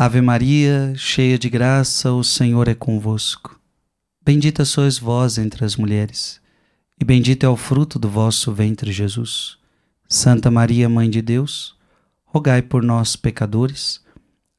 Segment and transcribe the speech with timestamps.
[0.00, 3.60] Ave Maria, cheia de graça, o Senhor é convosco.
[4.24, 6.40] Bendita sois vós entre as mulheres,
[7.00, 9.58] e bendito é o fruto do vosso ventre, Jesus.
[10.08, 11.76] Santa Maria, Mãe de Deus,
[12.24, 14.00] rogai por nós, pecadores,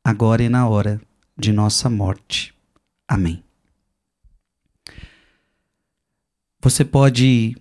[0.03, 0.99] agora e na hora
[1.37, 2.53] de nossa morte.
[3.07, 3.41] Amém.
[6.61, 7.55] Você pode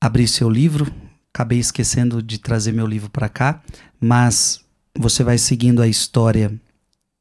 [0.00, 0.90] abrir seu livro,
[1.34, 3.62] acabei esquecendo de trazer meu livro para cá,
[4.00, 4.64] mas
[4.98, 6.58] você vai seguindo a história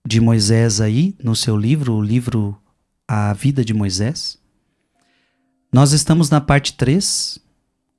[0.05, 2.57] de Moisés aí no seu livro, o livro
[3.07, 4.37] A Vida de Moisés.
[5.71, 7.39] Nós estamos na parte 3.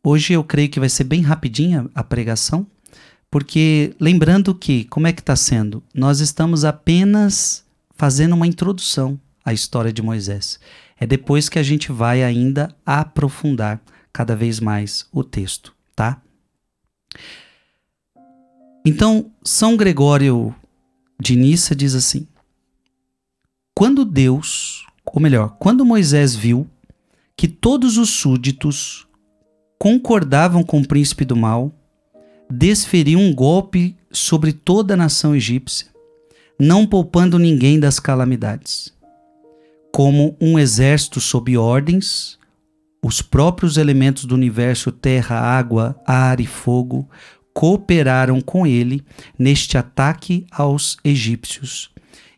[0.02, 2.66] Hoje eu creio que vai ser bem rapidinha a pregação,
[3.30, 5.82] porque lembrando que, como é que está sendo?
[5.94, 7.64] Nós estamos apenas
[7.96, 10.60] fazendo uma introdução à história de Moisés.
[11.00, 13.80] É depois que a gente vai ainda aprofundar
[14.12, 16.20] cada vez mais o texto, tá?
[18.86, 20.54] Então, São Gregório
[21.20, 22.26] de Nissa diz assim:
[23.74, 26.66] Quando Deus, ou melhor, quando Moisés viu
[27.36, 29.06] que todos os súditos
[29.78, 31.72] concordavam com o príncipe do mal,
[32.50, 35.88] desferiu um golpe sobre toda a nação egípcia,
[36.58, 38.92] não poupando ninguém das calamidades.
[39.92, 42.38] Como um exército sob ordens,
[43.02, 47.08] os próprios elementos do universo terra, água, ar e fogo
[47.54, 49.02] cooperaram com ele
[49.38, 51.90] neste ataque aos egípcios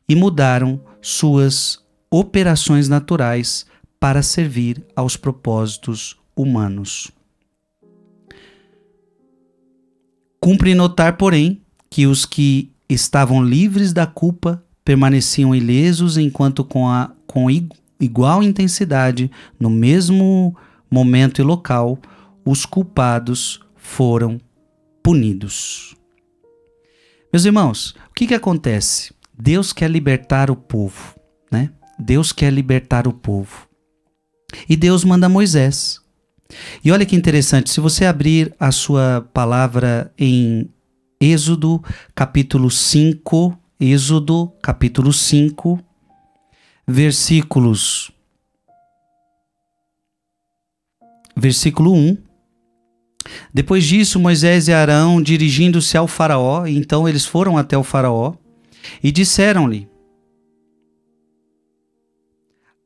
[0.06, 3.66] e mudaram suas operações naturais
[3.98, 7.10] para servir aos propósitos humanos.
[10.38, 17.10] Cumpre notar, porém, que os que estavam livres da culpa permaneciam ilesos, enquanto com, a,
[17.26, 17.48] com
[17.98, 20.54] igual intensidade, no mesmo
[20.90, 21.98] momento e local,
[22.44, 24.40] os culpados foram
[25.06, 25.94] punidos.
[27.32, 29.14] Meus irmãos, o que, que acontece?
[29.38, 31.14] Deus quer libertar o povo,
[31.48, 31.70] né?
[31.96, 33.68] Deus quer libertar o povo.
[34.68, 36.00] E Deus manda Moisés.
[36.82, 40.68] E olha que interessante, se você abrir a sua palavra em
[41.20, 41.80] Êxodo,
[42.12, 45.78] capítulo 5, Êxodo, capítulo 5,
[46.84, 48.10] versículos
[51.36, 52.25] versículo 1
[53.52, 58.34] depois disso, Moisés e Arão, dirigindo-se ao Faraó, então eles foram até o Faraó
[59.02, 59.88] e disseram-lhe: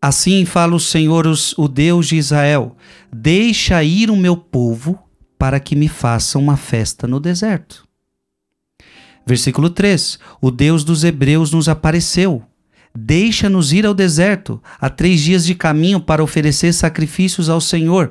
[0.03, 2.77] Assim fala o Senhor, o Deus de Israel:
[3.13, 4.99] Deixa ir o meu povo
[5.39, 7.87] para que me faça uma festa no deserto.
[9.27, 12.43] Versículo 3: O Deus dos Hebreus nos apareceu.
[12.93, 18.11] Deixa-nos ir ao deserto, a três dias de caminho, para oferecer sacrifícios ao Senhor,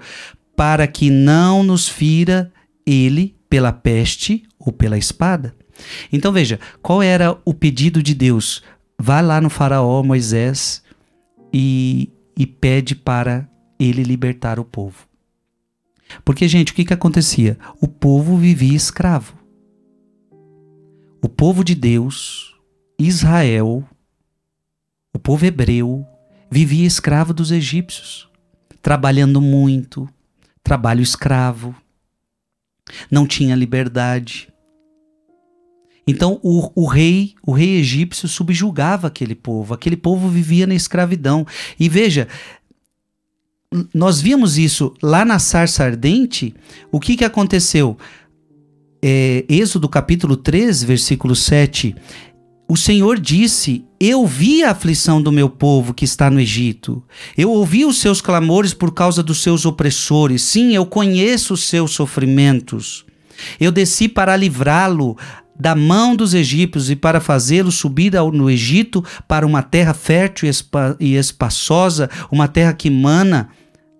[0.59, 2.51] para que não nos fira
[2.85, 5.55] ele pela peste ou pela espada.
[6.11, 8.61] Então veja, qual era o pedido de Deus?
[8.99, 10.83] Vá lá no faraó Moisés
[11.53, 13.49] e, e pede para
[13.79, 15.07] ele libertar o povo.
[16.25, 17.57] Porque, gente, o que, que acontecia?
[17.79, 19.35] O povo vivia escravo.
[21.23, 22.53] O povo de Deus,
[22.99, 23.87] Israel,
[25.13, 26.05] o povo hebreu,
[26.51, 28.29] vivia escravo dos egípcios,
[28.81, 30.09] trabalhando muito,
[30.63, 31.75] trabalho escravo,
[33.09, 34.49] não tinha liberdade.
[36.07, 41.45] Então o, o, rei, o rei egípcio subjugava aquele povo, aquele povo vivia na escravidão.
[41.79, 42.27] E veja,
[43.93, 46.55] nós vimos isso lá na sarça ardente,
[46.91, 47.97] o que, que aconteceu?
[49.01, 51.95] É, Êxodo capítulo 3, versículo 7,
[52.69, 57.03] o Senhor disse: Eu vi a aflição do meu povo que está no Egito.
[57.35, 60.43] Eu ouvi os seus clamores por causa dos seus opressores.
[60.43, 63.05] Sim, eu conheço os seus sofrimentos.
[63.59, 65.17] Eu desci para livrá-lo
[65.59, 70.49] da mão dos egípcios e para fazê-lo subir no Egito para uma terra fértil
[70.99, 73.49] e espaçosa, uma terra que mana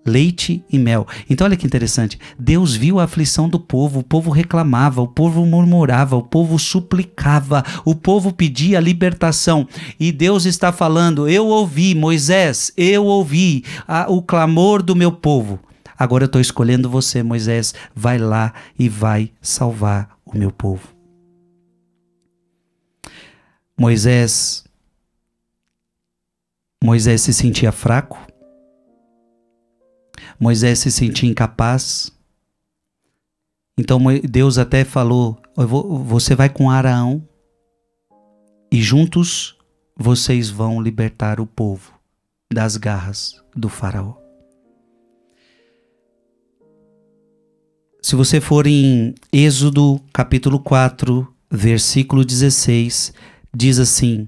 [0.09, 1.08] leite e mel.
[1.30, 2.20] Então olha que interessante.
[2.38, 7.64] Deus viu a aflição do povo, o povo reclamava, o povo murmurava, o povo suplicava,
[7.86, 9.68] o povo pedia libertação.
[10.00, 15.60] E Deus está falando: Eu ouvi, Moisés, eu ouvi a, o clamor do meu povo.
[15.98, 17.74] Agora eu estou escolhendo você, Moisés.
[17.94, 20.88] Vai lá e vai salvar o meu povo.
[23.78, 24.63] Moisés
[26.81, 28.18] Moisés se sentia fraco,
[30.39, 32.12] Moisés se sentia incapaz.
[33.77, 35.38] Então Deus até falou:
[36.06, 37.27] você vai com Araão
[38.71, 39.57] e juntos
[39.95, 41.94] vocês vão libertar o povo
[42.51, 44.15] das garras do Faraó.
[48.01, 53.13] Se você for em Êxodo capítulo 4, versículo 16,
[53.53, 54.27] diz assim: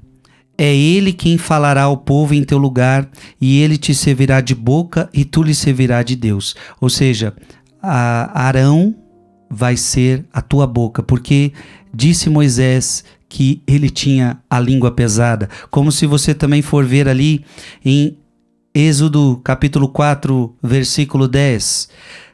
[0.63, 3.09] é ele quem falará ao povo em teu lugar,
[3.41, 6.55] e ele te servirá de boca, e tu lhe servirá de Deus.
[6.79, 7.33] Ou seja,
[7.81, 8.93] Arão
[9.49, 11.51] vai ser a tua boca, porque
[11.91, 17.43] disse Moisés que ele tinha a língua pesada, como se você também for ver ali
[17.83, 18.15] em
[18.71, 21.89] Êxodo capítulo 4, versículo 10.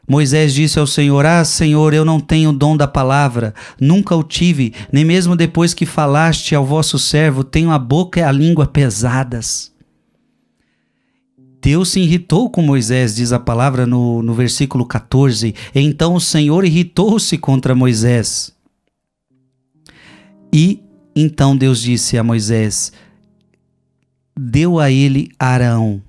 [0.07, 4.73] Moisés disse ao Senhor: Ah, Senhor, eu não tenho dom da palavra, nunca o tive,
[4.91, 9.75] nem mesmo depois que falaste ao vosso servo, tenho a boca e a língua pesadas.
[11.61, 15.53] Deus se irritou com Moisés, diz a palavra no, no versículo 14.
[15.75, 18.55] Então o Senhor irritou-se contra Moisés.
[20.53, 20.81] E
[21.13, 22.93] então Deus disse a Moisés:
[24.39, 26.01] Deu a ele Arão,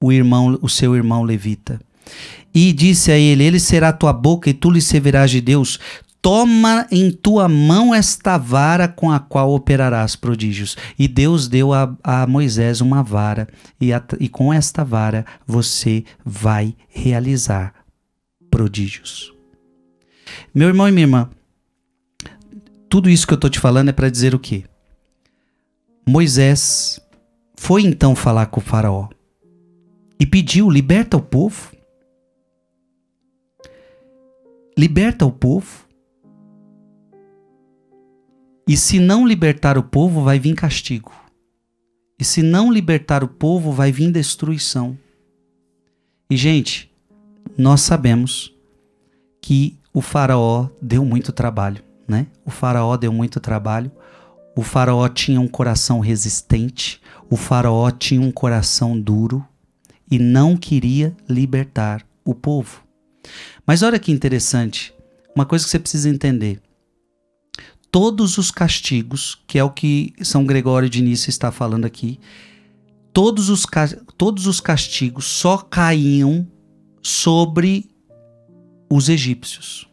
[0.00, 1.80] o irmão, o seu irmão levita.
[2.54, 5.78] E disse a ele: Ele será tua boca e tu lhe servirás de Deus.
[6.20, 10.76] Toma em tua mão esta vara com a qual operarás prodígios.
[10.98, 13.48] E Deus deu a, a Moisés uma vara,
[13.80, 17.72] e, a, e com esta vara você vai realizar
[18.50, 19.32] prodígios.
[20.52, 21.30] Meu irmão e minha irmã,
[22.88, 24.64] tudo isso que eu estou te falando é para dizer o quê?
[26.06, 26.98] Moisés
[27.56, 29.08] foi então falar com o Faraó
[30.18, 31.77] e pediu: liberta o povo.
[34.78, 35.88] Liberta o povo.
[38.64, 41.12] E se não libertar o povo, vai vir castigo.
[42.16, 44.96] E se não libertar o povo, vai vir destruição.
[46.30, 46.88] E, gente,
[47.56, 48.54] nós sabemos
[49.42, 52.28] que o Faraó deu muito trabalho, né?
[52.44, 53.90] O Faraó deu muito trabalho.
[54.54, 57.02] O Faraó tinha um coração resistente.
[57.28, 59.44] O Faraó tinha um coração duro
[60.08, 62.86] e não queria libertar o povo.
[63.66, 64.94] Mas olha que interessante,
[65.34, 66.60] uma coisa que você precisa entender
[67.90, 72.18] todos os castigos, que é o que São Gregório de Nissa está falando aqui,
[73.12, 73.66] todos os,
[74.16, 76.46] todos os castigos só caíam
[77.02, 77.90] sobre
[78.90, 79.88] os egípcios.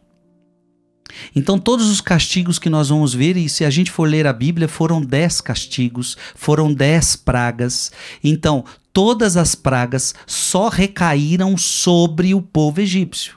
[1.34, 4.32] Então, todos os castigos que nós vamos ver, e se a gente for ler a
[4.32, 7.90] Bíblia, foram dez castigos, foram dez pragas.
[8.22, 8.64] Então,
[8.96, 13.36] todas as pragas só recaíram sobre o povo egípcio.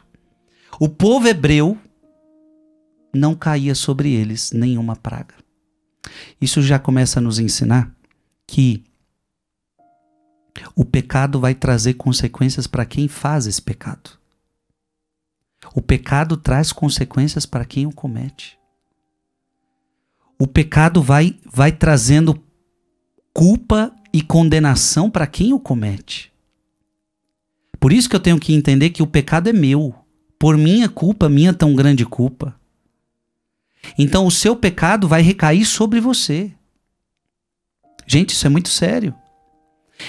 [0.79, 1.77] O povo hebreu
[3.13, 5.35] não caía sobre eles nenhuma praga.
[6.39, 7.94] Isso já começa a nos ensinar
[8.47, 8.85] que
[10.73, 14.12] o pecado vai trazer consequências para quem faz esse pecado.
[15.75, 18.57] O pecado traz consequências para quem o comete.
[20.39, 22.41] O pecado vai, vai trazendo
[23.33, 26.31] culpa e condenação para quem o comete.
[27.79, 29.95] Por isso que eu tenho que entender que o pecado é meu.
[30.38, 32.56] Por minha culpa, minha tão grande culpa.
[33.97, 36.51] Então o seu pecado vai recair sobre você.
[38.06, 39.13] Gente, isso é muito sério.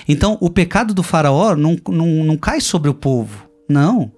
[0.08, 3.48] Então o pecado do Faraó não, não, não cai sobre o povo.
[3.68, 4.12] Não.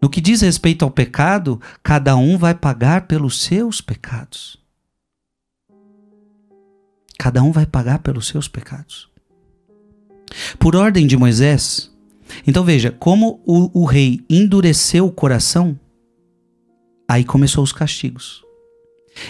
[0.00, 4.58] No que diz respeito ao pecado, cada um vai pagar pelos seus pecados.
[7.18, 9.10] Cada um vai pagar pelos seus pecados.
[10.58, 11.92] Por ordem de Moisés.
[12.46, 15.78] Então veja, como o, o rei endureceu o coração,
[17.10, 18.44] Aí começou os castigos.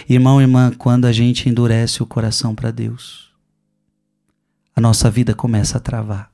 [0.07, 3.31] Irmão, irmã, quando a gente endurece o coração para Deus,
[4.75, 6.29] a nossa vida começa a travar.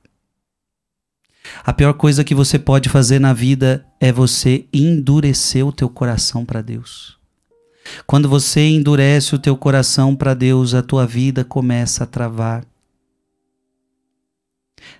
[1.62, 6.44] A pior coisa que você pode fazer na vida é você endurecer o teu coração
[6.44, 7.15] para Deus.
[8.06, 12.64] Quando você endurece o teu coração para Deus, a tua vida começa a travar.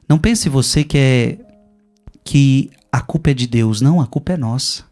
[0.09, 1.39] Não pense você que é
[2.25, 4.85] que a culpa é de Deus, não, a culpa é nossa.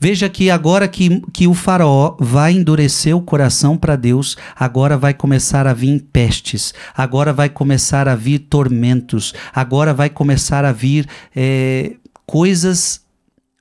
[0.00, 5.14] Veja que agora que, que o faraó vai endurecer o coração para Deus, agora vai
[5.14, 11.08] começar a vir pestes, agora vai começar a vir tormentos, agora vai começar a vir
[11.34, 13.02] é, coisas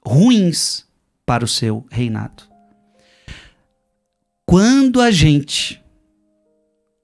[0.05, 0.85] ruins
[1.25, 2.43] para o seu reinado.
[4.45, 5.81] Quando a gente,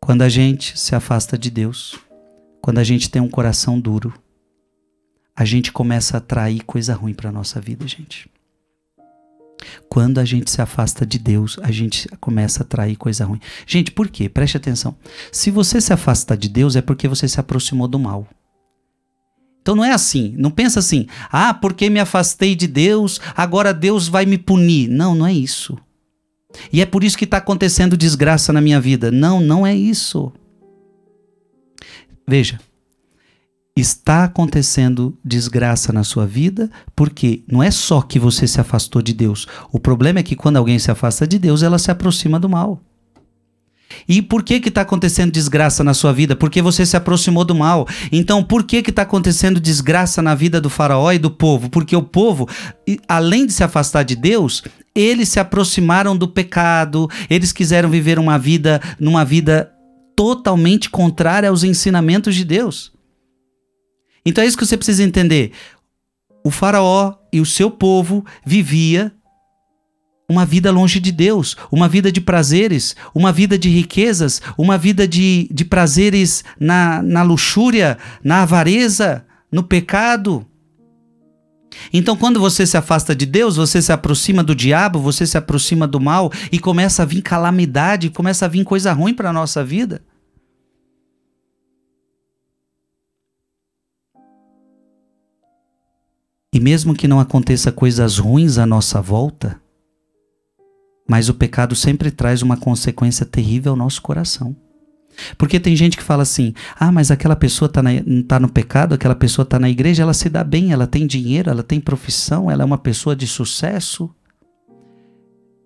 [0.01, 1.97] quando a gente se afasta de Deus,
[2.61, 4.13] quando a gente tem um coração duro,
[5.35, 8.29] a gente começa a atrair coisa ruim para nossa vida, gente.
[9.89, 13.39] Quando a gente se afasta de Deus, a gente começa a atrair coisa ruim.
[13.65, 14.29] Gente, por quê?
[14.29, 14.95] Preste atenção.
[15.31, 18.27] Se você se afasta de Deus, é porque você se aproximou do mal.
[19.61, 20.33] Então não é assim.
[20.37, 24.89] Não pensa assim, ah, porque me afastei de Deus, agora Deus vai me punir.
[24.89, 25.77] Não, não é isso.
[26.73, 29.11] E é por isso que está acontecendo desgraça na minha vida.
[29.11, 30.31] Não, não é isso.
[32.27, 32.59] Veja,
[33.75, 39.13] está acontecendo desgraça na sua vida, porque não é só que você se afastou de
[39.13, 39.47] Deus.
[39.71, 42.81] O problema é que quando alguém se afasta de Deus, ela se aproxima do mal.
[44.07, 46.35] E por que que está acontecendo desgraça na sua vida?
[46.35, 47.87] Porque você se aproximou do mal.
[48.11, 51.69] Então, por que que está acontecendo desgraça na vida do faraó e do povo?
[51.69, 52.47] Porque o povo,
[53.07, 54.63] além de se afastar de Deus,
[54.95, 57.09] eles se aproximaram do pecado.
[57.29, 59.71] Eles quiseram viver uma vida, numa vida
[60.15, 62.91] totalmente contrária aos ensinamentos de Deus.
[64.25, 65.51] Então é isso que você precisa entender.
[66.43, 69.13] O faraó e o seu povo vivia
[70.29, 75.07] uma vida longe de Deus, uma vida de prazeres, uma vida de riquezas, uma vida
[75.07, 80.45] de, de prazeres na, na luxúria, na avareza, no pecado.
[81.91, 85.87] Então, quando você se afasta de Deus, você se aproxima do diabo, você se aproxima
[85.87, 89.63] do mal e começa a vir calamidade, começa a vir coisa ruim para a nossa
[89.63, 90.01] vida.
[96.53, 99.61] E mesmo que não aconteça coisas ruins à nossa volta,
[101.09, 104.55] mas o pecado sempre traz uma consequência terrível ao nosso coração.
[105.39, 107.81] Porque tem gente que fala assim: ah, mas aquela pessoa está
[108.27, 111.49] tá no pecado, aquela pessoa está na igreja, ela se dá bem, ela tem dinheiro,
[111.49, 114.13] ela tem profissão, ela é uma pessoa de sucesso.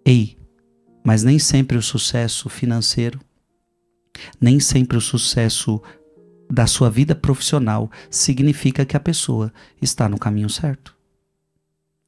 [0.06, 0.38] Ei,
[1.06, 3.20] mas nem sempre o sucesso financeiro,
[4.40, 5.82] nem sempre o sucesso
[6.50, 10.96] da sua vida profissional significa que a pessoa está no caminho certo.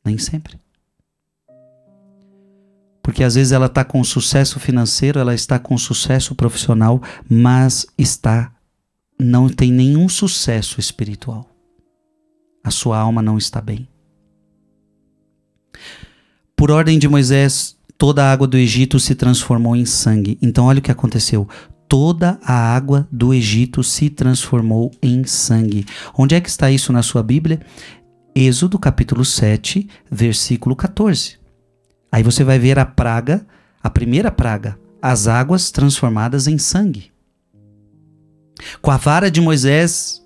[0.06, 0.65] Nem sempre.
[3.06, 8.52] Porque às vezes ela está com sucesso financeiro, ela está com sucesso profissional, mas está
[9.20, 11.48] não tem nenhum sucesso espiritual.
[12.64, 13.88] A sua alma não está bem.
[16.58, 20.40] Por ordem de Moisés, toda a água do Egito se transformou em sangue.
[20.42, 21.48] Então olha o que aconteceu.
[21.88, 25.86] Toda a água do Egito se transformou em sangue.
[26.18, 27.62] Onde é que está isso na sua Bíblia?
[28.34, 31.45] Êxodo capítulo 7, versículo 14.
[32.16, 33.46] Aí você vai ver a praga,
[33.84, 37.12] a primeira praga, as águas transformadas em sangue.
[38.82, 40.26] Com a vara de Moisés,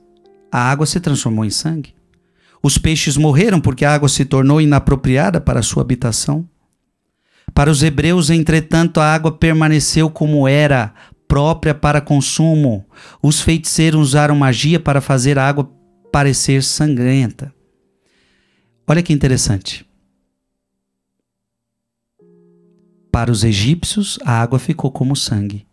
[0.51, 1.95] a água se transformou em sangue.
[2.61, 6.47] Os peixes morreram porque a água se tornou inapropriada para sua habitação.
[7.55, 10.93] Para os hebreus, entretanto, a água permaneceu como era,
[11.27, 12.85] própria para consumo.
[13.19, 15.67] Os feiticeiros usaram magia para fazer a água
[16.11, 17.51] parecer sangrenta.
[18.87, 19.88] Olha que interessante.
[23.11, 25.65] Para os egípcios, a água ficou como sangue.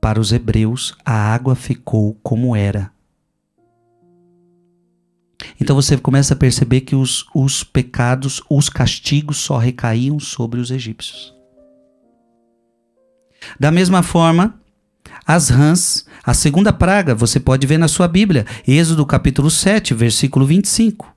[0.00, 2.92] Para os hebreus, a água ficou como era.
[5.60, 10.70] Então você começa a perceber que os, os pecados, os castigos só recaíam sobre os
[10.70, 11.34] egípcios.
[13.58, 14.60] Da mesma forma,
[15.26, 20.46] as rãs, a segunda praga, você pode ver na sua Bíblia, Êxodo capítulo 7, versículo
[20.46, 21.14] 25.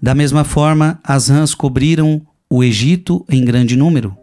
[0.00, 4.16] Da mesma forma, as rãs cobriram o Egito em grande número.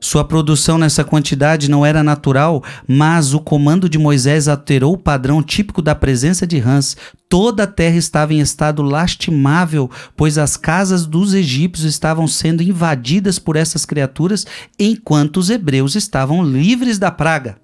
[0.00, 5.40] Sua produção nessa quantidade não era natural, mas o comando de Moisés alterou o padrão
[5.40, 6.96] típico da presença de rãs.
[7.28, 13.38] Toda a terra estava em estado lastimável, pois as casas dos egípcios estavam sendo invadidas
[13.38, 14.44] por essas criaturas,
[14.76, 17.56] enquanto os hebreus estavam livres da praga.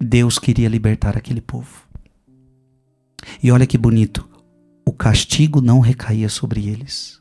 [0.00, 1.86] Deus queria libertar aquele povo.
[3.40, 4.28] E olha que bonito,
[4.88, 7.20] o castigo não recaía sobre eles.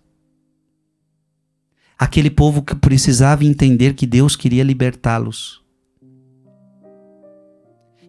[1.99, 5.61] Aquele povo que precisava entender que Deus queria libertá-los.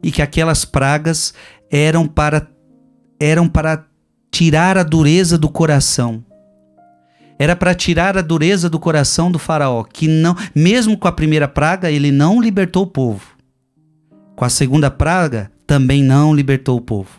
[0.01, 1.35] E que aquelas pragas
[1.69, 2.49] eram para
[3.21, 3.85] eram para
[4.31, 6.25] tirar a dureza do coração.
[7.37, 11.49] Era para tirar a dureza do coração do faraó, que não, mesmo com a primeira
[11.49, 13.37] praga, ele não libertou o povo.
[14.37, 17.18] Com a segunda praga, também não libertou o povo.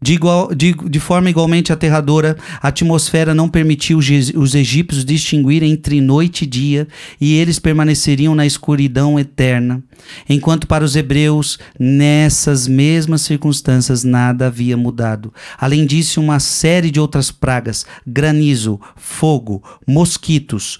[0.00, 6.00] De, igual, de, de forma igualmente aterradora, a atmosfera não permitiu os egípcios distinguir entre
[6.00, 6.86] noite e dia,
[7.20, 9.82] e eles permaneceriam na escuridão eterna.
[10.28, 15.32] Enquanto para os hebreus, nessas mesmas circunstâncias, nada havia mudado.
[15.58, 20.78] Além disso, uma série de outras pragas: granizo, fogo, mosquitos,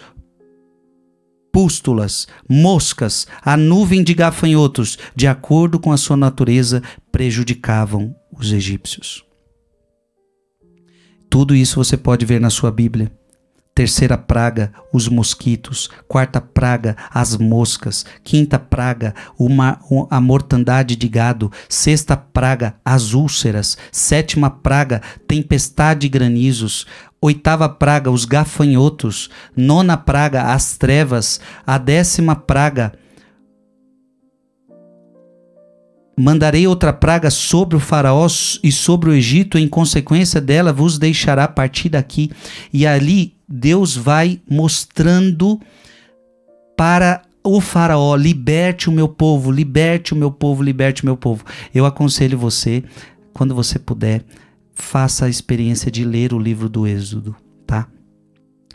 [1.51, 9.25] pústulas, moscas, a nuvem de gafanhotos, de acordo com a sua natureza, prejudicavam os egípcios.
[11.31, 13.11] Tudo isso você pode ver na sua Bíblia.
[13.75, 15.91] Terceira praga, os mosquitos.
[16.07, 18.07] Quarta praga, as moscas.
[18.23, 21.51] Quinta praga, uma, a mortandade de gado.
[21.69, 23.77] Sexta praga, as úlceras.
[23.91, 26.87] Sétima praga, tempestade e granizos.
[27.21, 29.29] Oitava praga, os gafanhotos.
[29.57, 31.41] Nona praga, as trevas.
[31.67, 32.93] A décima praga,
[36.17, 38.27] Mandarei outra praga sobre o Faraó
[38.63, 42.31] e sobre o Egito, em consequência dela vos deixará partir daqui.
[42.73, 45.61] E ali Deus vai mostrando
[46.77, 51.45] para o faraó, liberte o meu povo, liberte o meu povo, liberte o meu povo.
[51.75, 52.83] Eu aconselho você,
[53.35, 54.25] quando você puder,
[54.75, 57.87] faça a experiência de ler o livro do Êxodo, tá?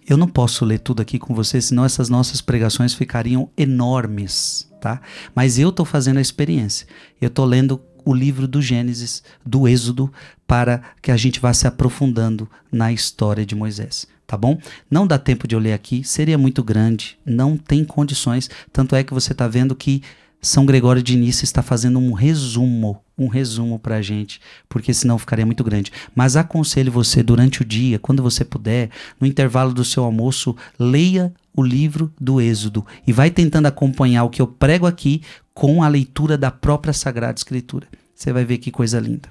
[0.07, 5.01] Eu não posso ler tudo aqui com você, senão essas nossas pregações ficariam enormes, tá?
[5.35, 6.87] Mas eu estou fazendo a experiência.
[7.21, 10.11] Eu estou lendo o livro do Gênesis, do Êxodo,
[10.47, 14.59] para que a gente vá se aprofundando na história de Moisés tá bom?
[14.91, 18.47] Não dá tempo de eu ler aqui, seria muito grande, não tem condições.
[18.71, 20.03] Tanto é que você está vendo que
[20.39, 25.17] São Gregório de Nissa está fazendo um resumo, um resumo para a gente, porque senão
[25.17, 25.91] ficaria muito grande.
[26.13, 31.33] Mas aconselho você durante o dia, quando você puder, no intervalo do seu almoço, leia
[31.55, 35.21] o livro do Êxodo e vai tentando acompanhar o que eu prego aqui
[35.53, 37.87] com a leitura da própria Sagrada Escritura.
[38.15, 39.29] Você vai ver que coisa linda.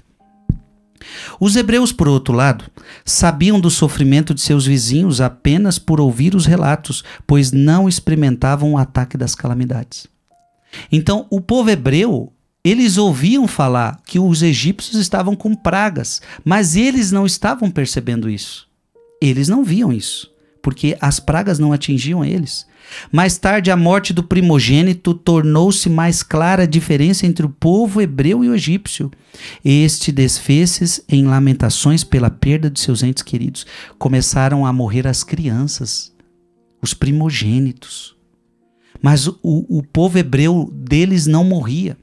[1.39, 2.65] Os hebreus, por outro lado,
[3.05, 8.79] sabiam do sofrimento de seus vizinhos apenas por ouvir os relatos, pois não experimentavam o
[8.79, 10.07] ataque das calamidades.
[10.91, 12.33] Então, o povo hebreu,
[12.65, 18.67] eles ouviam falar que os egípcios estavam com pragas, mas eles não estavam percebendo isso.
[19.21, 20.31] Eles não viam isso,
[20.63, 22.67] porque as pragas não atingiam eles.
[23.13, 28.43] Mais tarde, a morte do primogênito tornou-se mais clara a diferença entre o povo hebreu
[28.45, 29.11] e o egípcio.
[29.65, 33.67] Este desfez-se em lamentações pela perda de seus entes queridos.
[33.99, 36.13] Começaram a morrer as crianças,
[36.83, 38.17] os primogênitos.
[39.01, 41.97] Mas o, o povo hebreu deles não morria.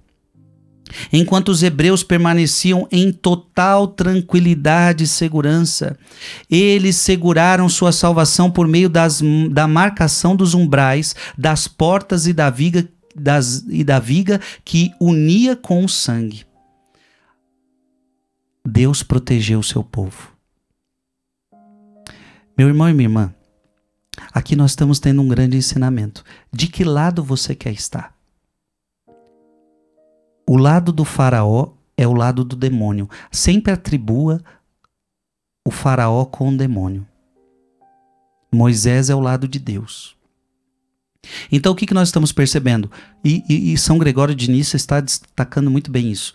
[1.11, 5.97] Enquanto os hebreus permaneciam em total tranquilidade e segurança,
[6.49, 12.49] eles seguraram sua salvação por meio das, da marcação dos umbrais, das portas e da
[12.49, 16.45] viga, das, e da viga que unia com o sangue.
[18.65, 20.33] Deus protegeu o seu povo.
[22.57, 23.33] Meu irmão e minha irmã,
[24.33, 26.23] aqui nós estamos tendo um grande ensinamento.
[26.51, 28.14] De que lado você quer estar?
[30.47, 33.09] O lado do faraó é o lado do demônio.
[33.31, 34.41] Sempre atribua
[35.65, 37.05] o faraó com o demônio.
[38.53, 40.15] Moisés é o lado de Deus.
[41.51, 42.91] Então o que, que nós estamos percebendo?
[43.23, 46.33] E, e, e São Gregório de Nissa está destacando muito bem isso.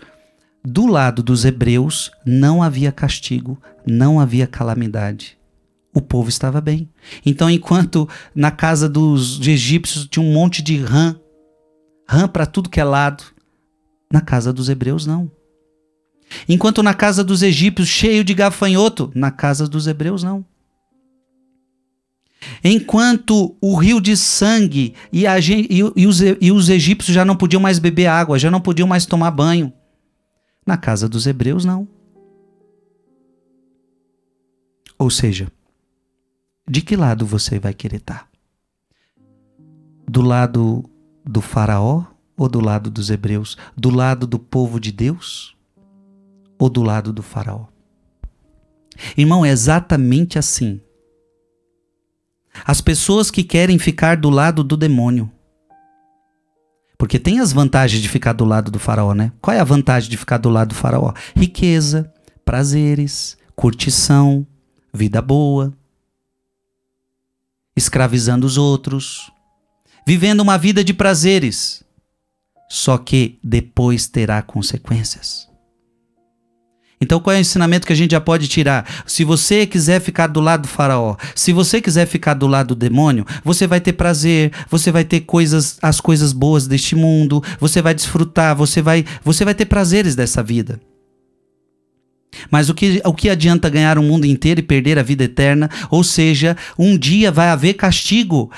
[0.64, 5.38] Do lado dos hebreus não havia castigo, não havia calamidade.
[5.94, 6.88] O povo estava bem.
[7.24, 11.16] Então, enquanto na casa dos egípcios tinha um monte de rã,
[12.06, 13.24] rã para tudo que é lado,
[14.12, 15.30] na casa dos hebreus, não.
[16.48, 20.44] Enquanto na casa dos egípcios, cheio de gafanhoto, na casa dos hebreus, não.
[22.64, 27.60] Enquanto o rio de sangue e, a, e, os, e os egípcios já não podiam
[27.60, 29.72] mais beber água, já não podiam mais tomar banho,
[30.66, 31.86] na casa dos hebreus, não.
[34.98, 35.50] Ou seja,
[36.68, 38.28] de que lado você vai querer estar?
[40.08, 40.88] Do lado
[41.24, 42.04] do Faraó
[42.40, 43.58] ou do lado dos hebreus?
[43.76, 45.54] Do lado do povo de Deus
[46.58, 47.66] ou do lado do Faraó?
[49.14, 50.80] Irmão, é exatamente assim.
[52.64, 55.30] As pessoas que querem ficar do lado do demônio.
[56.96, 59.32] Porque tem as vantagens de ficar do lado do faraó, né?
[59.40, 61.14] Qual é a vantagem de ficar do lado do faraó?
[61.34, 62.12] Riqueza,
[62.44, 64.46] prazeres, curtição,
[64.92, 65.72] vida boa,
[67.76, 69.30] escravizando os outros,
[70.06, 71.82] vivendo uma vida de prazeres,
[72.70, 75.48] só que depois terá consequências.
[77.00, 78.86] Então, qual é o ensinamento que a gente já pode tirar?
[79.06, 82.74] Se você quiser ficar do lado do faraó, se você quiser ficar do lado do
[82.76, 87.82] demônio, você vai ter prazer, você vai ter coisas, as coisas boas deste mundo, você
[87.82, 90.80] vai desfrutar, você vai, você vai ter prazeres dessa vida.
[92.52, 95.68] Mas o que, o que adianta ganhar o mundo inteiro e perder a vida eterna?
[95.90, 98.48] Ou seja, um dia vai haver castigo.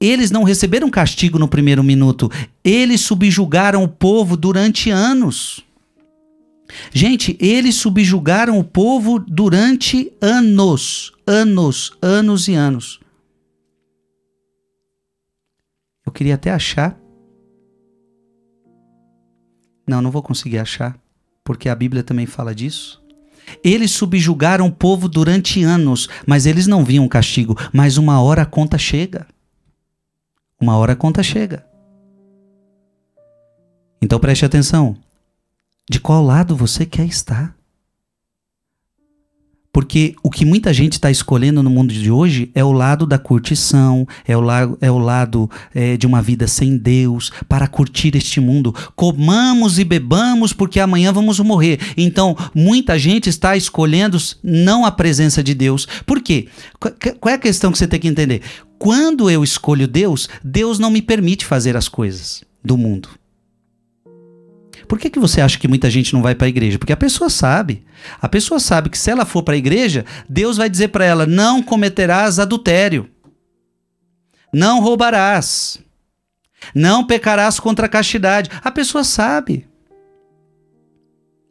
[0.00, 2.30] Eles não receberam castigo no primeiro minuto.
[2.62, 5.64] Eles subjugaram o povo durante anos.
[6.92, 13.00] Gente, eles subjugaram o povo durante anos, anos, anos e anos.
[16.06, 16.98] Eu queria até achar.
[19.86, 20.96] Não, não vou conseguir achar,
[21.42, 23.02] porque a Bíblia também fala disso.
[23.64, 27.56] Eles subjugaram o povo durante anos, mas eles não viam castigo.
[27.72, 29.26] Mas uma hora a conta chega.
[30.60, 31.64] Uma hora a conta chega.
[34.02, 34.96] Então preste atenção.
[35.88, 37.58] De qual lado você quer estar?
[39.72, 43.18] Porque o que muita gente está escolhendo no mundo de hoje é o lado da
[43.18, 48.16] curtição, é o, la é o lado é, de uma vida sem Deus, para curtir
[48.16, 48.74] este mundo.
[48.96, 51.78] Comamos e bebamos porque amanhã vamos morrer.
[51.96, 55.86] Então, muita gente está escolhendo não a presença de Deus.
[56.04, 56.48] Por quê?
[57.20, 58.42] Qual é a questão que você tem que entender?
[58.78, 63.08] Quando eu escolho Deus, Deus não me permite fazer as coisas do mundo.
[64.86, 66.78] Por que, que você acha que muita gente não vai para a igreja?
[66.78, 67.84] Porque a pessoa sabe.
[68.20, 71.26] A pessoa sabe que se ela for para a igreja, Deus vai dizer para ela:
[71.26, 73.10] não cometerás adultério,
[74.52, 75.78] não roubarás,
[76.74, 78.48] não pecarás contra a castidade.
[78.62, 79.66] A pessoa sabe.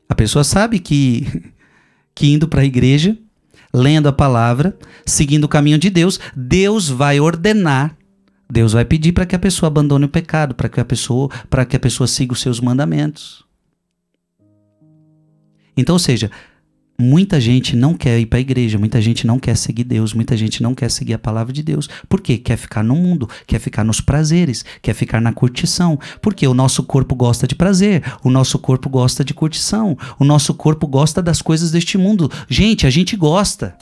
[0.10, 1.52] A pessoa sabe que,
[2.16, 3.18] que indo para a igreja,
[3.73, 7.95] lendo a palavra, seguindo o caminho de Deus, Deus vai ordenar
[8.49, 11.65] Deus vai pedir para que a pessoa abandone o pecado, para que a pessoa, para
[11.65, 13.45] que a pessoa siga os seus mandamentos.
[15.75, 16.32] Então, ou seja,
[16.99, 20.36] muita gente não quer ir para a igreja, muita gente não quer seguir Deus, muita
[20.36, 21.88] gente não quer seguir a palavra de Deus.
[22.10, 22.38] Por quê?
[22.38, 25.99] Quer ficar no mundo, quer ficar nos prazeres, quer ficar na curtição.
[26.21, 30.53] Porque o nosso corpo gosta de prazer, o nosso corpo gosta de curtição, o nosso
[30.53, 32.31] corpo gosta das coisas deste mundo.
[32.49, 33.75] Gente, a gente gosta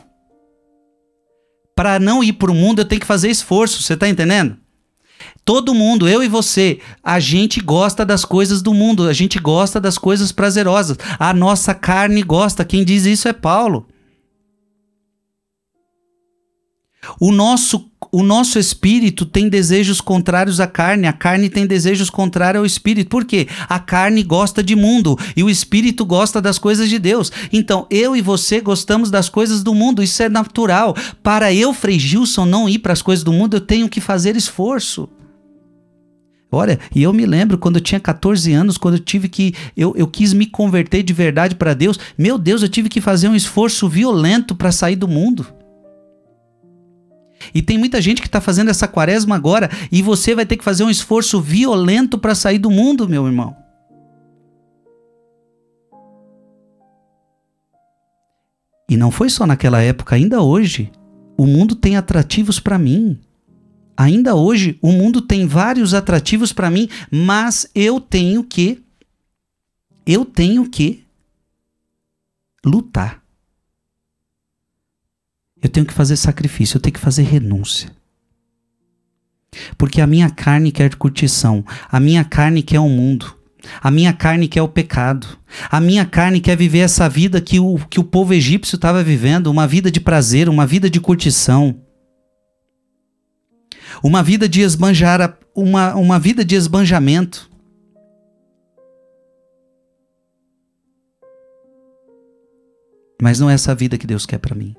[1.75, 4.57] para não ir para o mundo, eu tenho que fazer esforço, você está entendendo?
[5.45, 9.79] Todo mundo, eu e você, a gente gosta das coisas do mundo, a gente gosta
[9.79, 10.97] das coisas prazerosas.
[11.19, 13.85] A nossa carne gosta, quem diz isso é Paulo.
[17.19, 22.61] O nosso, o nosso espírito tem desejos contrários à carne, a carne tem desejos contrários
[22.61, 23.11] ao espírito.
[23.11, 23.47] Por quê?
[23.69, 27.31] A carne gosta de mundo e o espírito gosta das coisas de Deus.
[27.53, 30.95] Então, eu e você gostamos das coisas do mundo, isso é natural.
[31.21, 34.35] Para eu, Frei Gilson, não ir para as coisas do mundo, eu tenho que fazer
[34.35, 35.07] esforço.
[36.51, 39.53] Olha, e eu me lembro quando eu tinha 14 anos, quando eu tive que.
[39.75, 41.99] Eu, eu quis me converter de verdade para Deus.
[42.17, 45.45] Meu Deus, eu tive que fazer um esforço violento para sair do mundo.
[47.53, 50.63] E tem muita gente que está fazendo essa quaresma agora e você vai ter que
[50.63, 53.55] fazer um esforço violento para sair do mundo, meu irmão.
[58.89, 60.91] E não foi só naquela época, ainda hoje,
[61.37, 63.19] o mundo tem atrativos para mim.
[63.97, 68.83] Ainda hoje, o mundo tem vários atrativos para mim, mas eu tenho que
[70.05, 71.03] eu tenho que
[72.63, 73.23] lutar.
[75.61, 77.91] Eu tenho que fazer sacrifício, eu tenho que fazer renúncia.
[79.77, 83.35] Porque a minha carne quer curtição, a minha carne quer o mundo,
[83.81, 85.39] a minha carne quer o pecado,
[85.71, 89.47] a minha carne quer viver essa vida que o, que o povo egípcio estava vivendo,
[89.47, 91.81] uma vida de prazer, uma vida de curtição.
[94.03, 97.49] Uma vida de esbanjar, uma, uma vida de esbanjamento.
[103.21, 104.75] Mas não é essa vida que Deus quer para mim.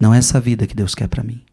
[0.00, 1.44] Não é essa vida que Deus quer para mim.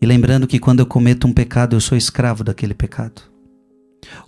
[0.00, 3.22] E lembrando que quando eu cometo um pecado, eu sou escravo daquele pecado.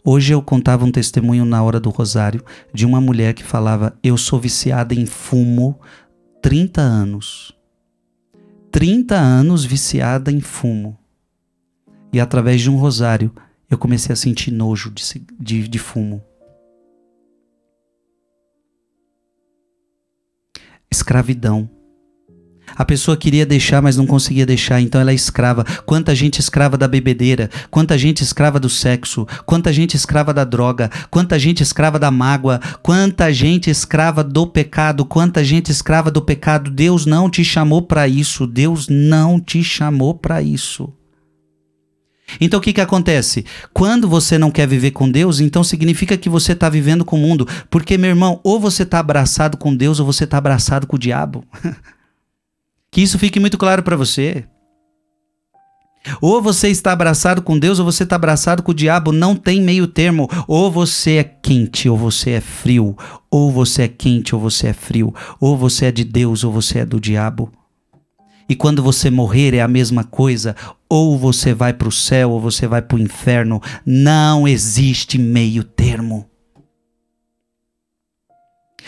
[0.04, 4.16] Hoje eu contava um testemunho na hora do rosário de uma mulher que falava: Eu
[4.16, 5.80] sou viciada em fumo
[6.44, 7.56] 30 anos.
[8.70, 10.98] 30 anos viciada em fumo.
[12.12, 13.34] E através de um rosário
[13.70, 15.02] eu comecei a sentir nojo de,
[15.40, 16.22] de, de fumo.
[20.90, 21.68] escravidão.
[22.76, 25.64] A pessoa queria deixar, mas não conseguia deixar, então ela é escrava.
[25.86, 30.90] Quanta gente escrava da bebedeira, quanta gente escrava do sexo, quanta gente escrava da droga,
[31.10, 36.70] quanta gente escrava da mágoa, quanta gente escrava do pecado, quanta gente escrava do pecado.
[36.70, 40.92] Deus não te chamou para isso, Deus não te chamou para isso.
[42.40, 43.44] Então o que, que acontece?
[43.72, 47.20] Quando você não quer viver com Deus, então significa que você está vivendo com o
[47.20, 47.46] mundo.
[47.70, 50.98] Porque, meu irmão, ou você está abraçado com Deus ou você está abraçado com o
[50.98, 51.44] diabo.
[52.94, 54.44] que isso fique muito claro para você.
[56.20, 59.60] Ou você está abraçado com Deus ou você está abraçado com o diabo, não tem
[59.60, 60.28] meio termo.
[60.46, 62.96] Ou você é quente ou você é frio.
[63.28, 65.12] Ou você é quente ou você é frio.
[65.40, 67.50] Ou você é de Deus ou você é do diabo.
[68.48, 70.54] E quando você morrer é a mesma coisa,
[70.88, 73.60] ou você vai para o céu ou você vai para o inferno.
[73.84, 76.30] Não existe meio termo.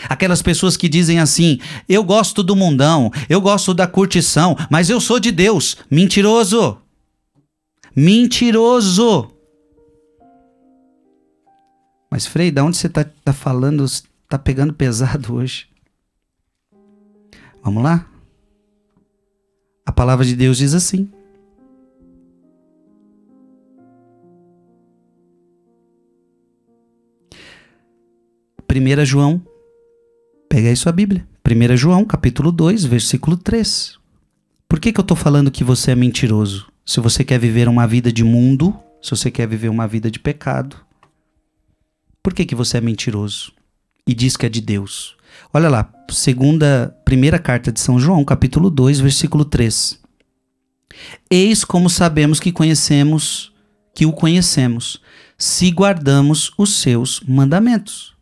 [0.09, 4.99] Aquelas pessoas que dizem assim: eu gosto do mundão, eu gosto da curtição, mas eu
[4.99, 5.77] sou de Deus.
[5.89, 6.77] Mentiroso!
[7.95, 9.31] Mentiroso!
[12.09, 13.83] Mas, Frei, da onde você está tá falando?
[13.83, 15.67] Está pegando pesado hoje.
[17.63, 18.07] Vamos lá?
[19.85, 21.09] A palavra de Deus diz assim:
[28.69, 29.41] 1 João,
[30.47, 31.27] pega aí sua Bíblia.
[31.45, 33.97] 1 João, capítulo 2, versículo 3.
[34.67, 36.67] Por que, que eu estou falando que você é mentiroso?
[36.85, 40.19] Se você quer viver uma vida de mundo, se você quer viver uma vida de
[40.19, 40.75] pecado,
[42.21, 43.53] por que, que você é mentiroso?
[44.05, 45.15] E diz que é de Deus.
[45.53, 49.99] Olha lá, segunda, primeira carta de São João, capítulo 2, versículo 3.
[51.29, 53.53] Eis como sabemos que conhecemos,
[53.93, 55.01] que o conhecemos,
[55.37, 58.16] se guardamos os seus mandamentos.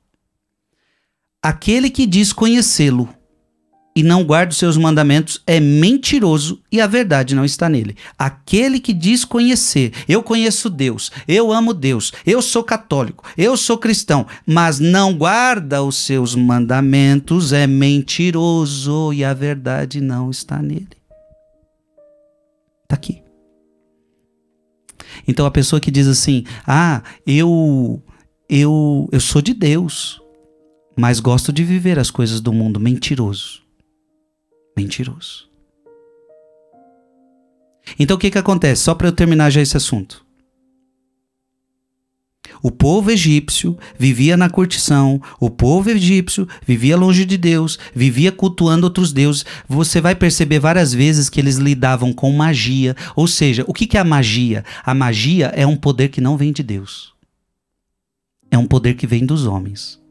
[1.46, 3.08] Aquele que diz conhecê-lo
[3.96, 7.96] e não guarda os seus mandamentos é mentiroso e a verdade não está nele.
[8.18, 13.78] Aquele que diz conhecer, eu conheço Deus, eu amo Deus, eu sou católico, eu sou
[13.78, 20.98] cristão, mas não guarda os seus mandamentos é mentiroso e a verdade não está nele.
[22.86, 23.22] Está aqui.
[25.28, 28.02] Então a pessoa que diz assim: "Ah, eu
[28.50, 30.25] eu eu sou de Deus,
[30.98, 33.66] mas gosto de viver as coisas do mundo", mentiroso
[34.76, 35.48] mentiroso.
[37.98, 38.84] Então o que, que acontece?
[38.84, 40.26] Só para eu terminar já esse assunto.
[42.62, 48.86] O povo egípcio vivia na curtição, o povo egípcio vivia longe de Deus, vivia cultuando
[48.86, 49.46] outros deuses.
[49.68, 52.96] Você vai perceber várias vezes que eles lidavam com magia.
[53.16, 54.64] Ou seja, o que, que é a magia?
[54.84, 57.14] A magia é um poder que não vem de Deus,
[58.50, 60.05] é um poder que vem dos homens.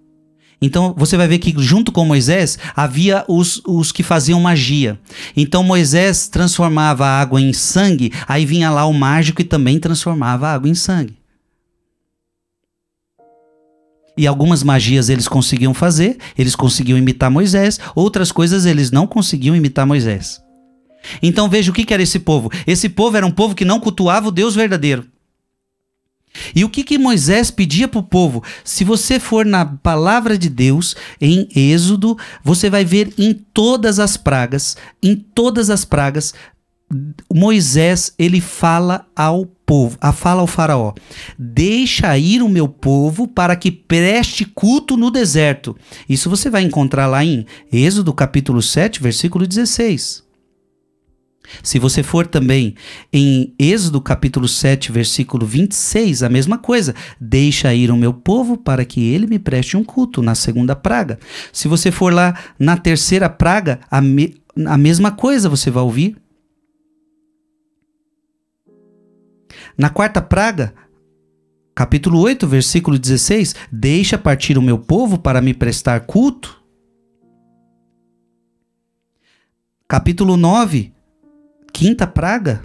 [0.64, 4.98] Então você vai ver que junto com Moisés havia os, os que faziam magia.
[5.36, 10.48] Então Moisés transformava a água em sangue, aí vinha lá o mágico e também transformava
[10.48, 11.18] a água em sangue.
[14.16, 19.54] E algumas magias eles conseguiam fazer, eles conseguiam imitar Moisés, outras coisas eles não conseguiam
[19.54, 20.40] imitar Moisés.
[21.22, 22.50] Então veja o que era esse povo.
[22.66, 25.04] Esse povo era um povo que não cultuava o Deus verdadeiro.
[26.54, 28.42] E o que, que Moisés pedia para o povo?
[28.64, 34.16] Se você for na palavra de Deus, em Êxodo, você vai ver em todas as
[34.16, 36.34] pragas, em todas as pragas,
[37.32, 40.92] Moisés ele fala ao povo, a fala ao faraó:
[41.38, 45.76] Deixa ir o meu povo para que preste culto no deserto.
[46.08, 50.23] Isso você vai encontrar lá em Êxodo capítulo 7, versículo 16.
[51.62, 52.74] Se você for também
[53.12, 56.94] em Êxodo capítulo 7, versículo 26, a mesma coisa.
[57.20, 61.18] Deixa ir o meu povo para que ele me preste um culto, na segunda praga.
[61.52, 66.16] Se você for lá na terceira praga, a, me, a mesma coisa você vai ouvir.
[69.76, 70.72] Na quarta praga,
[71.74, 76.62] capítulo 8, versículo 16, deixa partir o meu povo para me prestar culto.
[79.86, 80.93] Capítulo 9,
[81.74, 82.62] quinta praga,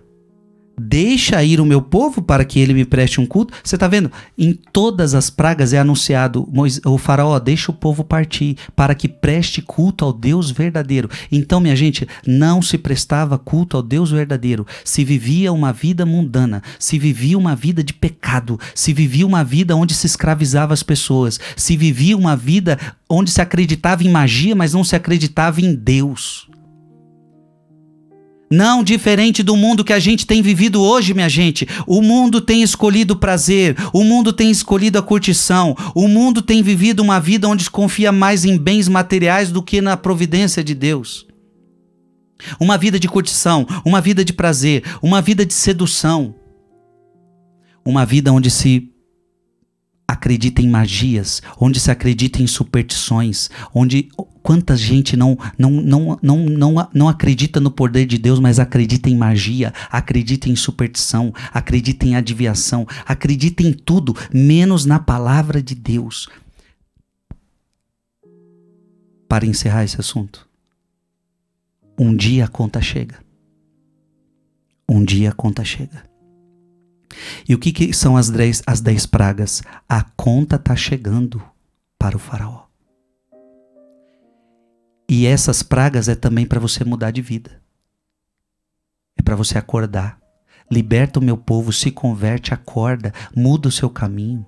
[0.80, 3.52] deixa ir o meu povo para que ele me preste um culto.
[3.64, 4.12] Você está vendo?
[4.38, 6.48] Em todas as pragas é anunciado,
[6.86, 11.10] o faraó deixa o povo partir para que preste culto ao Deus verdadeiro.
[11.32, 14.66] Então, minha gente, não se prestava culto ao Deus verdadeiro.
[14.86, 19.76] Se vivia uma vida mundana, se vivia uma vida de pecado, se vivia uma vida
[19.76, 22.78] onde se escravizava as pessoas, se vivia uma vida
[23.10, 26.49] onde se acreditava em magia, mas não se acreditava em Deus.
[28.50, 31.68] Não diferente do mundo que a gente tem vivido hoje, minha gente.
[31.86, 36.64] O mundo tem escolhido o prazer, o mundo tem escolhido a curtição, o mundo tem
[36.64, 41.28] vivido uma vida onde confia mais em bens materiais do que na providência de Deus.
[42.60, 46.34] Uma vida de curtição, uma vida de prazer, uma vida de sedução.
[47.86, 48.90] Uma vida onde se
[50.08, 54.10] acredita em magias, onde se acredita em superstições, onde
[54.42, 59.10] quanta gente não, não, não, não, não, não acredita no poder de Deus, mas acredita
[59.10, 65.76] em magia, acredita em superstição, acredita em adivinhação, acredita em tudo, menos na palavra de
[65.76, 66.30] Deus.
[69.28, 70.48] Para encerrar esse assunto,
[71.98, 73.20] um dia a conta chega.
[74.88, 76.04] Um dia a conta chega.
[77.48, 79.62] E o que, que são as dez, as dez pragas?
[79.88, 81.42] A conta está chegando
[81.98, 82.69] para o faraó.
[85.10, 87.60] E essas pragas é também para você mudar de vida.
[89.18, 90.20] É para você acordar.
[90.72, 94.46] Liberta o meu povo, se converte, acorda, muda o seu caminho.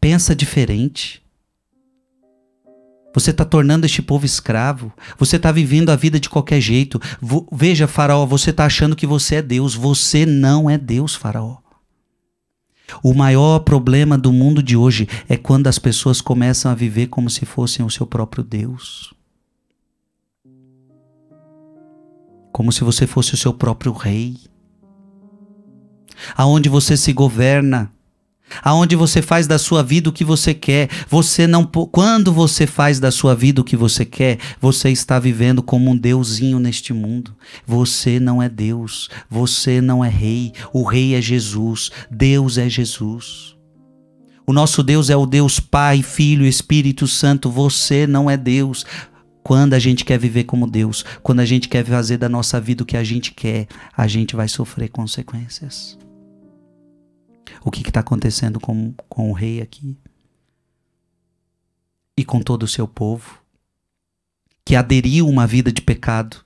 [0.00, 1.22] Pensa diferente.
[3.12, 4.90] Você está tornando este povo escravo.
[5.18, 6.98] Você está vivendo a vida de qualquer jeito.
[7.52, 9.74] Veja, Faraó, você está achando que você é Deus.
[9.74, 11.63] Você não é Deus, Faraó.
[13.02, 17.28] O maior problema do mundo de hoje é quando as pessoas começam a viver como
[17.30, 19.12] se fossem o seu próprio Deus.
[22.52, 24.36] Como se você fosse o seu próprio rei.
[26.36, 27.90] Aonde você se governa
[28.62, 30.88] aonde você faz da sua vida o que você quer.
[31.08, 35.62] Você não quando você faz da sua vida o que você quer, você está vivendo
[35.62, 37.34] como um deusinho neste mundo.
[37.66, 40.52] Você não é Deus, você não é rei.
[40.72, 43.54] O rei é Jesus, Deus é Jesus.
[44.46, 47.50] O nosso Deus é o Deus Pai, Filho, Espírito Santo.
[47.50, 48.84] Você não é Deus.
[49.42, 52.82] Quando a gente quer viver como Deus, quando a gente quer fazer da nossa vida
[52.82, 55.98] o que a gente quer, a gente vai sofrer consequências
[57.64, 59.96] o que está acontecendo com, com o rei aqui
[62.16, 63.38] e com todo o seu povo,
[64.64, 66.44] que aderiu uma vida de pecado.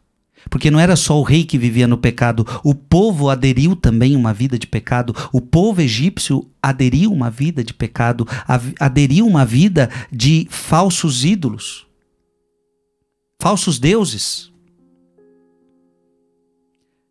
[0.49, 4.33] Porque não era só o rei que vivia no pecado, o povo aderiu também uma
[4.33, 5.15] vida de pecado.
[5.33, 8.27] O povo egípcio aderiu uma vida de pecado,
[8.79, 11.87] aderiu uma vida de falsos ídolos,
[13.41, 14.51] falsos deuses,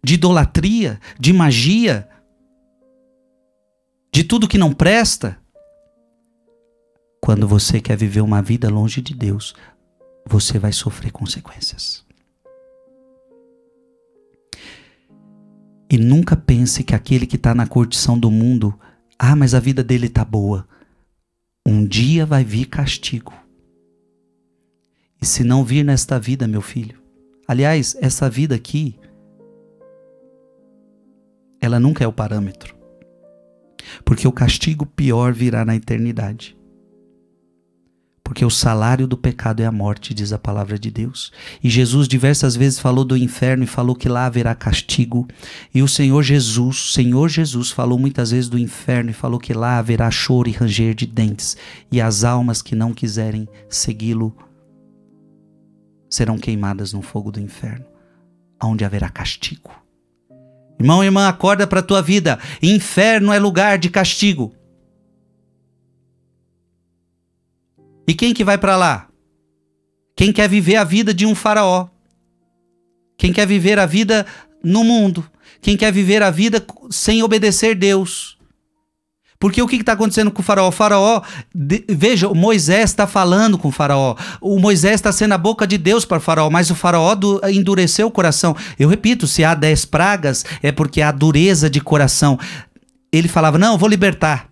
[0.04, 2.08] de idolatria, de magia,
[4.18, 5.38] de tudo que não presta.
[7.22, 9.54] Quando você quer viver uma vida longe de Deus,
[10.28, 12.04] você vai sofrer consequências.
[15.88, 18.74] E nunca pense que aquele que está na curtição do mundo,
[19.20, 20.68] ah, mas a vida dele está boa.
[21.64, 23.36] Um dia vai vir castigo.
[25.22, 27.00] E se não vir nesta vida, meu filho,
[27.48, 29.00] aliás, essa vida aqui,
[31.62, 32.77] ela nunca é o parâmetro
[34.04, 36.58] porque o castigo pior virá na eternidade.
[38.28, 41.32] Porque o salário do pecado é a morte, diz a palavra de Deus.
[41.64, 45.26] E Jesus diversas vezes falou do inferno e falou que lá haverá castigo.
[45.74, 49.78] E o Senhor Jesus, Senhor Jesus, falou muitas vezes do inferno e falou que lá
[49.78, 51.56] haverá choro e ranger de dentes.
[51.90, 54.36] E as almas que não quiserem segui-lo
[56.10, 57.86] serão queimadas no fogo do inferno,
[58.62, 59.87] onde haverá castigo.
[60.80, 62.40] Irmão irmã, acorda para a tua vida.
[62.62, 64.56] Inferno é lugar de castigo.
[68.08, 69.10] E quem que vai para lá?
[70.16, 71.90] Quem quer viver a vida de um faraó.
[73.18, 74.26] Quem quer viver a vida
[74.64, 75.30] no mundo.
[75.62, 78.37] Quem quer viver a vida sem obedecer Deus.
[79.40, 80.68] Porque o que está acontecendo com o faraó?
[80.68, 81.22] O faraó,
[81.54, 84.16] de, veja, Moisés está falando com o faraó.
[84.42, 87.40] O Moisés está sendo a boca de Deus para o faraó, mas o faraó do,
[87.48, 88.56] endureceu o coração.
[88.80, 92.40] Eu repito, se há dez pragas, é porque há dureza de coração.
[93.12, 94.50] Ele falava, não, vou libertar.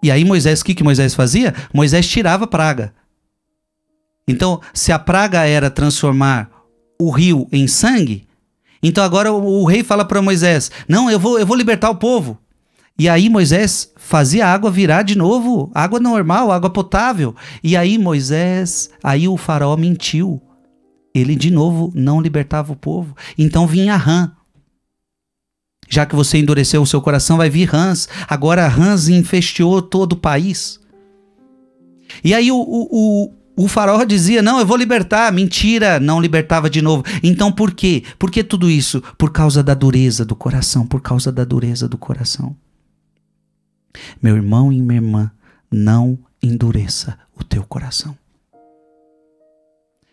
[0.00, 1.52] E aí Moisés, o que, que Moisés fazia?
[1.72, 2.94] Moisés tirava a praga.
[4.28, 6.50] Então, se a praga era transformar
[7.00, 8.26] o rio em sangue,
[8.82, 11.96] então agora o, o rei fala para Moisés: Não, eu vou, eu vou libertar o
[11.96, 12.38] povo.
[12.98, 17.34] E aí Moisés fazia a água virar de novo, água normal, água potável.
[17.62, 20.40] E aí Moisés, aí o faraó mentiu.
[21.14, 23.16] Ele de novo não libertava o povo.
[23.36, 24.32] Então vinha Rã.
[25.88, 28.08] Já que você endureceu o seu coração, vai vir rãs.
[28.26, 30.80] Agora rãs infestiou todo o país.
[32.22, 35.30] E aí o, o, o, o faraó dizia: Não, eu vou libertar.
[35.32, 37.04] Mentira, não libertava de novo.
[37.22, 38.02] Então por quê?
[38.18, 39.02] Por que tudo isso?
[39.18, 40.86] Por causa da dureza do coração.
[40.86, 42.56] Por causa da dureza do coração.
[44.22, 45.30] Meu irmão e minha irmã,
[45.70, 48.16] não endureça o teu coração.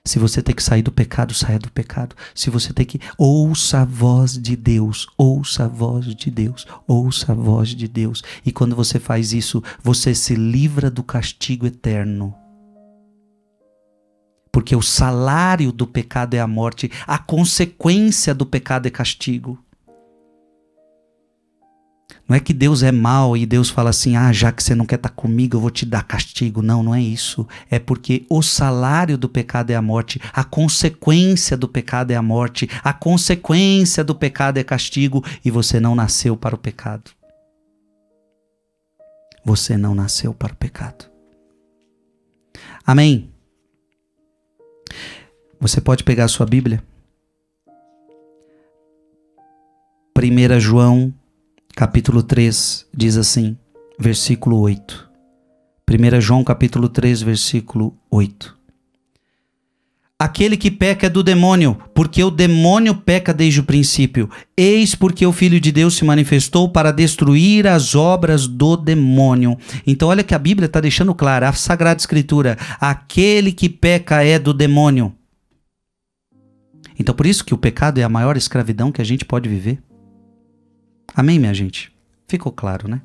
[0.04, 2.16] Se você tem que sair do pecado, saia do pecado.
[2.34, 3.00] Se você tem que.
[3.18, 8.24] Ouça a voz de Deus, ouça a voz de Deus, ouça a voz de Deus.
[8.44, 12.34] E quando você faz isso, você se livra do castigo eterno.
[14.52, 19.64] Porque o salário do pecado é a morte, a consequência do pecado é castigo.
[22.32, 24.86] Não é que Deus é mau e Deus fala assim: ah, já que você não
[24.86, 26.62] quer estar tá comigo, eu vou te dar castigo.
[26.62, 27.46] Não, não é isso.
[27.70, 32.22] É porque o salário do pecado é a morte, a consequência do pecado é a
[32.22, 37.12] morte, a consequência do pecado é castigo e você não nasceu para o pecado.
[39.44, 41.12] Você não nasceu para o pecado.
[42.88, 43.30] Amém?
[45.60, 46.82] Você pode pegar a sua Bíblia?
[50.18, 51.14] 1 João
[51.76, 53.58] capítulo 3 diz assim,
[54.00, 55.10] versículo 8.
[55.90, 58.58] 1 João capítulo 3, versículo 8.
[60.18, 64.30] Aquele que peca é do demônio, porque o demônio peca desde o princípio.
[64.56, 69.58] Eis porque o Filho de Deus se manifestou para destruir as obras do demônio.
[69.86, 74.38] Então, olha que a Bíblia está deixando claro, a Sagrada Escritura: aquele que peca é
[74.38, 75.12] do demônio.
[77.00, 79.82] Então, por isso que o pecado é a maior escravidão que a gente pode viver.
[81.14, 81.92] Amém, minha gente?
[82.28, 83.02] Ficou claro, né?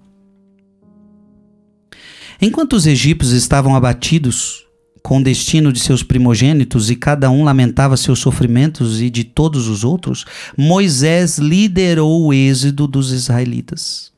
[2.41, 4.67] Enquanto os egípcios estavam abatidos
[5.03, 9.69] com o destino de seus primogênitos e cada um lamentava seus sofrimentos e de todos
[9.69, 10.25] os outros,
[10.57, 14.13] Moisés liderou o êxodo dos israelitas.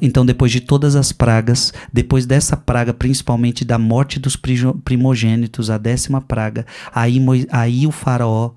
[0.00, 4.36] Então, depois de todas as pragas, depois dessa praga, principalmente da morte dos
[4.84, 7.20] primogênitos, a décima praga, aí,
[7.50, 8.52] aí o faraó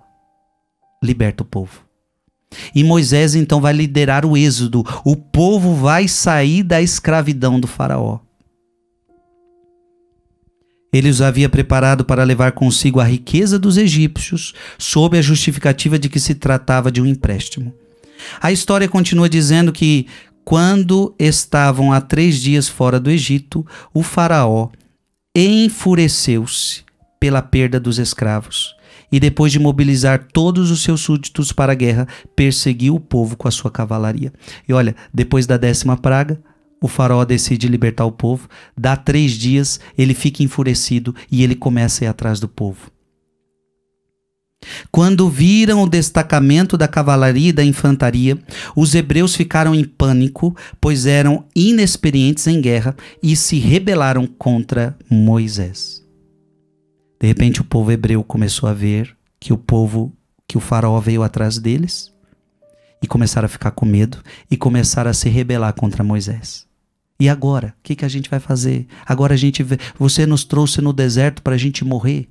[1.03, 1.88] liberta o povo.
[2.73, 4.83] E Moisés então vai liderar o êxodo.
[5.05, 8.19] O povo vai sair da escravidão do faraó.
[10.91, 16.09] Ele os havia preparado para levar consigo a riqueza dos egípcios, sob a justificativa de
[16.09, 17.73] que se tratava de um empréstimo.
[18.41, 20.07] A história continua dizendo que,
[20.43, 24.69] quando estavam há três dias fora do Egito, o Faraó
[25.35, 26.83] enfureceu-se
[27.19, 28.78] pela perda dos escravos
[29.11, 33.47] e, depois de mobilizar todos os seus súditos para a guerra, perseguiu o povo com
[33.47, 34.33] a sua cavalaria.
[34.67, 36.39] E olha, depois da décima praga,
[36.81, 38.47] o faraó decide libertar o povo,
[38.77, 42.91] dá três dias, ele fica enfurecido e ele começa a ir atrás do povo.
[44.91, 48.37] Quando viram o destacamento da cavalaria e da infantaria,
[48.75, 56.08] os hebreus ficaram em pânico, pois eram inexperientes em guerra e se rebelaram contra Moisés.
[57.19, 60.13] De repente, o povo hebreu começou a ver que o povo,
[60.47, 62.13] que o faraó veio atrás deles
[63.01, 66.65] e começaram a ficar com medo e começaram a se rebelar contra Moisés.
[67.19, 67.75] E agora?
[67.79, 68.87] O que, que a gente vai fazer?
[69.05, 69.65] Agora a gente.
[69.97, 72.29] Você nos trouxe no deserto para a gente morrer.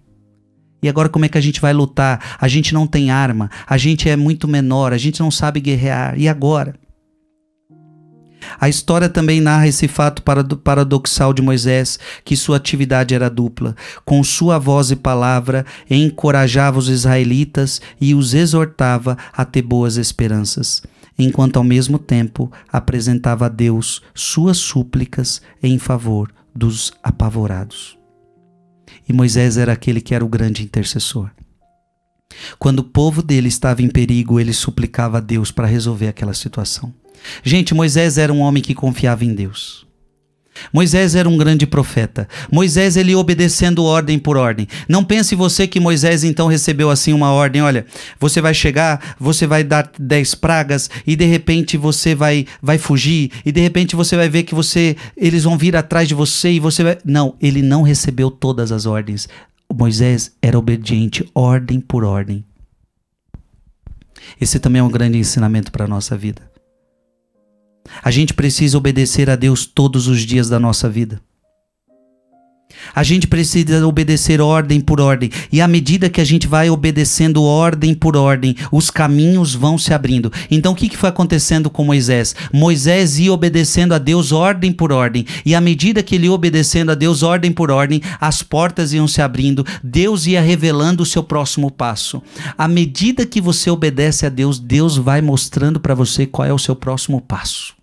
[0.82, 2.36] E agora como é que a gente vai lutar?
[2.40, 6.18] A gente não tem arma, a gente é muito menor, a gente não sabe guerrear.
[6.18, 6.74] E agora?
[8.60, 13.74] A história também narra esse fato paradoxal de Moisés, que sua atividade era dupla.
[14.04, 20.82] Com sua voz e palavra, encorajava os israelitas e os exortava a ter boas esperanças
[21.18, 27.98] enquanto ao mesmo tempo apresentava a Deus suas súplicas em favor dos apavorados.
[29.08, 31.30] E Moisés era aquele que era o grande intercessor.
[32.58, 36.94] Quando o povo dele estava em perigo, ele suplicava a Deus para resolver aquela situação.
[37.42, 39.88] Gente, Moisés era um homem que confiava em Deus.
[40.72, 42.28] Moisés era um grande profeta.
[42.50, 44.66] Moisés ele obedecendo ordem por ordem.
[44.88, 47.86] Não pense você que Moisés então recebeu assim uma ordem, olha,
[48.18, 53.30] você vai chegar, você vai dar dez pragas e de repente você vai vai fugir
[53.44, 56.60] e de repente você vai ver que você eles vão vir atrás de você e
[56.60, 59.28] você vai Não, ele não recebeu todas as ordens.
[59.72, 62.44] Moisés era obediente ordem por ordem.
[64.40, 66.47] Esse também é um grande ensinamento para a nossa vida.
[68.02, 71.20] A gente precisa obedecer a Deus todos os dias da nossa vida.
[72.94, 75.30] A gente precisa obedecer ordem por ordem.
[75.52, 79.92] E à medida que a gente vai obedecendo ordem por ordem, os caminhos vão se
[79.92, 80.32] abrindo.
[80.50, 82.34] Então o que, que foi acontecendo com Moisés?
[82.52, 85.24] Moisés ia obedecendo a Deus ordem por ordem.
[85.44, 89.08] E à medida que ele ia obedecendo a Deus ordem por ordem, as portas iam
[89.08, 89.64] se abrindo.
[89.82, 92.22] Deus ia revelando o seu próximo passo.
[92.56, 96.58] À medida que você obedece a Deus, Deus vai mostrando para você qual é o
[96.58, 97.77] seu próximo passo.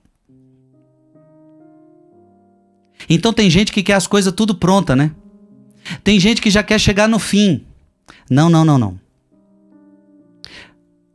[3.10, 5.12] Então tem gente que quer as coisas tudo pronta, né?
[6.04, 7.64] Tem gente que já quer chegar no fim.
[8.30, 9.00] Não, não, não, não.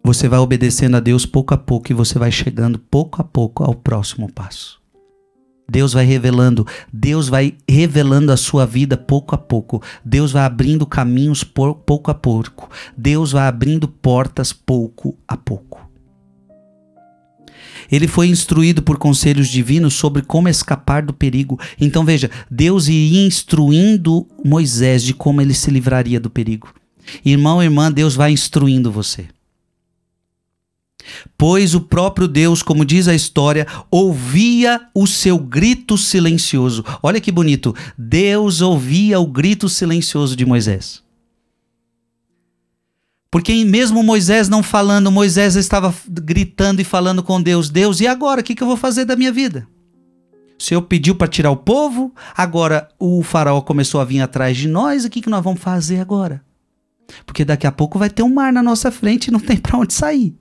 [0.03, 3.65] Você vai obedecendo a Deus pouco a pouco e você vai chegando pouco a pouco
[3.65, 4.81] ao próximo passo.
[5.71, 9.81] Deus vai revelando, Deus vai revelando a sua vida pouco a pouco.
[10.05, 12.69] Deus vai abrindo caminhos pouco a pouco.
[12.97, 15.90] Deus vai abrindo portas pouco a pouco.
[17.91, 21.59] Ele foi instruído por conselhos divinos sobre como escapar do perigo.
[21.81, 26.73] Então veja, Deus ia instruindo Moisés de como ele se livraria do perigo.
[27.25, 29.27] Irmão, irmã, Deus vai instruindo você.
[31.37, 36.85] Pois o próprio Deus, como diz a história, ouvia o seu grito silencioso.
[37.03, 37.75] Olha que bonito.
[37.97, 41.03] Deus ouvia o grito silencioso de Moisés.
[43.31, 48.41] Porque mesmo Moisés não falando, Moisés estava gritando e falando com Deus: Deus, e agora?
[48.41, 49.69] O que, eu vou fazer da minha vida?
[50.59, 54.69] O Senhor pediu para tirar o povo, agora o faraó começou a vir atrás de
[54.69, 56.45] nós, o que, que nós vamos fazer agora?
[57.25, 59.79] Porque daqui a pouco vai ter um mar na nossa frente e não tem para
[59.79, 60.37] onde sair.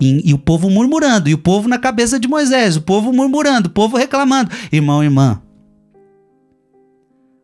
[0.00, 3.68] E, e, o povo murmurando, e o povo na cabeça de Moisés, o povo murmurando,
[3.68, 4.50] o povo reclamando.
[4.72, 5.42] Irmão, irmã,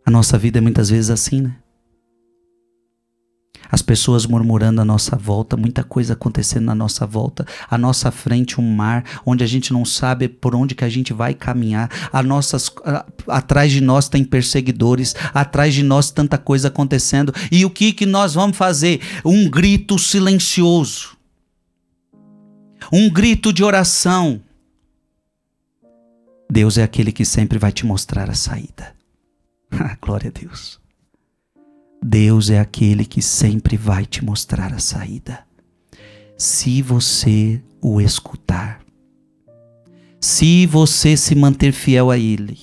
[0.07, 1.57] a nossa vida é muitas vezes assim, né?
[3.71, 8.61] As pessoas murmurando à nossa volta, muita coisa acontecendo na nossa volta, à nossa frente
[8.61, 12.23] um mar onde a gente não sabe por onde que a gente vai caminhar, a
[12.23, 17.71] nossas, a, atrás de nós tem perseguidores, atrás de nós tanta coisa acontecendo, e o
[17.71, 19.01] que que nós vamos fazer?
[19.25, 21.17] Um grito silencioso,
[22.93, 24.41] um grito de oração.
[26.51, 28.95] Deus é aquele que sempre vai te mostrar a saída.
[30.01, 30.86] Glória a Deus.
[32.03, 35.45] Deus é aquele que sempre vai te mostrar a saída.
[36.37, 38.81] Se você o escutar.
[40.21, 42.59] Se você se manter fiel a Ele.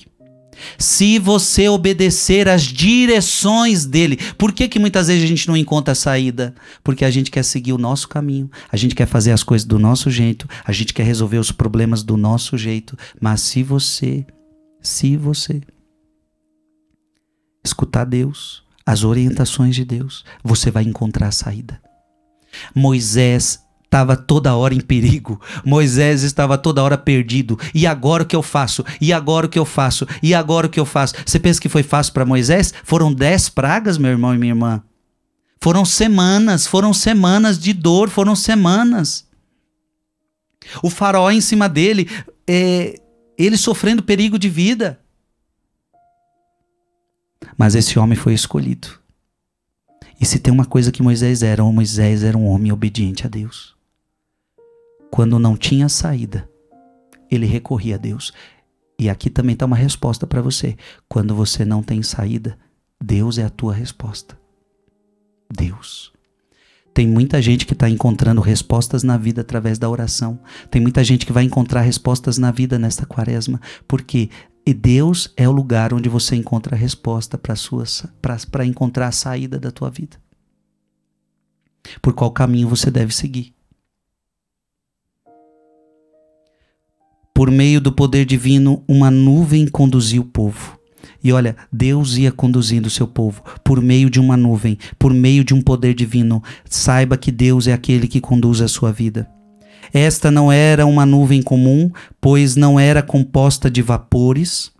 [0.78, 4.18] Se você obedecer às direções dele.
[4.38, 6.54] Por que, que muitas vezes a gente não encontra a saída?
[6.82, 9.78] Porque a gente quer seguir o nosso caminho, a gente quer fazer as coisas do
[9.78, 12.96] nosso jeito, a gente quer resolver os problemas do nosso jeito.
[13.20, 14.26] Mas se você,
[14.80, 15.60] se você
[17.64, 21.80] escutar Deus, as orientações de Deus, você vai encontrar a saída.
[22.74, 25.40] Moisés estava toda hora em perigo.
[25.64, 27.58] Moisés estava toda hora perdido.
[27.72, 28.84] E agora o que eu faço?
[29.00, 30.06] E agora o que eu faço?
[30.22, 31.14] E agora o que eu faço?
[31.24, 32.74] Você pensa que foi fácil para Moisés?
[32.82, 34.82] Foram dez pragas, meu irmão e minha irmã.
[35.60, 39.26] Foram semanas, foram semanas de dor, foram semanas.
[40.82, 42.10] O faraó em cima dele,
[42.46, 43.00] é,
[43.38, 45.00] ele sofrendo perigo de vida.
[47.56, 48.88] Mas esse homem foi escolhido.
[50.20, 53.74] E se tem uma coisa que Moisés era, Moisés era um homem obediente a Deus.
[55.10, 56.48] Quando não tinha saída,
[57.30, 58.32] ele recorria a Deus.
[58.98, 60.76] E aqui também está uma resposta para você.
[61.08, 62.56] Quando você não tem saída,
[63.02, 64.38] Deus é a tua resposta.
[65.52, 66.12] Deus.
[66.92, 70.38] Tem muita gente que está encontrando respostas na vida através da oração.
[70.70, 73.60] Tem muita gente que vai encontrar respostas na vida nesta quaresma.
[73.88, 74.30] Porque
[74.66, 77.38] e Deus é o lugar onde você encontra a resposta
[78.50, 80.16] para encontrar a saída da tua vida.
[82.00, 83.54] Por qual caminho você deve seguir.
[87.34, 90.78] Por meio do poder divino, uma nuvem conduziu o povo.
[91.22, 95.44] E olha, Deus ia conduzindo o seu povo por meio de uma nuvem, por meio
[95.44, 96.42] de um poder divino.
[96.64, 99.28] Saiba que Deus é aquele que conduz a sua vida.
[99.94, 101.88] Esta não era uma nuvem comum,
[102.20, 104.73] pois não era composta de vapores,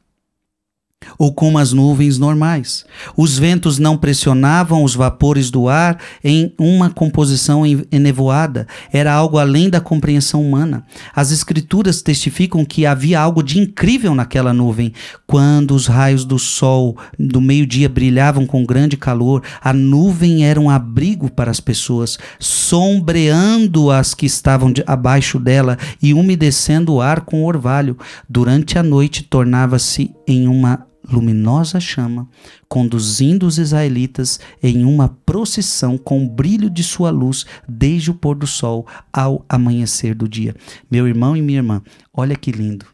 [1.18, 2.84] ou como as nuvens normais.
[3.16, 9.68] Os ventos não pressionavam os vapores do ar em uma composição enevoada, era algo além
[9.70, 10.84] da compreensão humana.
[11.14, 14.92] As escrituras testificam que havia algo de incrível naquela nuvem.
[15.26, 20.70] Quando os raios do sol do meio-dia brilhavam com grande calor, a nuvem era um
[20.70, 27.44] abrigo para as pessoas, sombreando as que estavam abaixo dela e umedecendo o ar com
[27.44, 27.96] orvalho.
[28.28, 32.28] Durante a noite tornava-se em uma luminosa chama,
[32.68, 38.34] conduzindo os israelitas em uma procissão com o brilho de sua luz desde o pôr
[38.34, 40.54] do sol ao amanhecer do dia.
[40.90, 41.82] Meu irmão e minha irmã,
[42.12, 42.86] olha que lindo.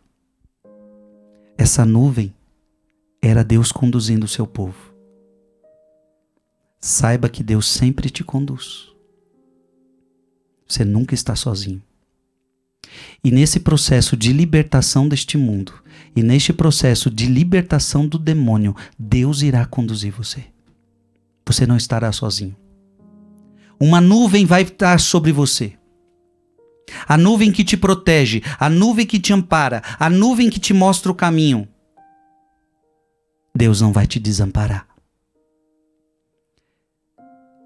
[1.57, 2.35] Essa nuvem
[3.23, 4.95] era Deus conduzindo o seu povo.
[6.81, 8.89] Saiba que Deus sempre te conduz.
[10.67, 11.83] Você nunca está sozinho.
[13.23, 15.75] E nesse processo de libertação deste mundo,
[16.17, 20.45] e neste processo de libertação do demônio, Deus irá conduzir você.
[21.47, 22.57] Você não estará sozinho.
[23.79, 25.75] Uma nuvem vai estar sobre você.
[27.07, 31.11] A nuvem que te protege, a nuvem que te ampara, a nuvem que te mostra
[31.11, 31.69] o caminho.
[33.55, 34.87] Deus não vai te desamparar.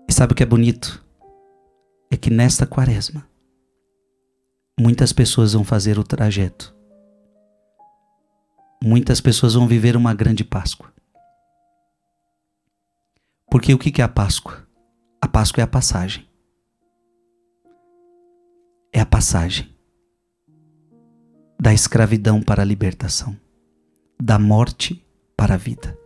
[0.09, 1.03] E sabe o que é bonito?
[2.11, 3.27] É que nesta quaresma,
[4.79, 6.75] muitas pessoas vão fazer o trajeto
[8.85, 10.93] muitas pessoas vão viver uma grande Páscoa.
[13.51, 14.69] Porque o que é a Páscoa?
[15.23, 16.29] A Páscoa é a passagem.
[18.93, 19.75] É a passagem
[21.59, 23.35] da escravidão para a libertação,
[24.21, 25.03] da morte
[25.35, 25.97] para a vida.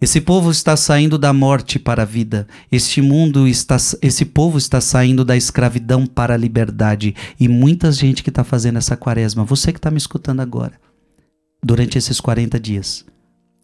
[0.00, 2.46] Esse povo está saindo da morte para a vida.
[2.70, 7.16] Este mundo está, esse povo está saindo da escravidão para a liberdade.
[7.38, 10.80] E muita gente que está fazendo essa quaresma, você que está me escutando agora,
[11.60, 13.04] durante esses 40 dias,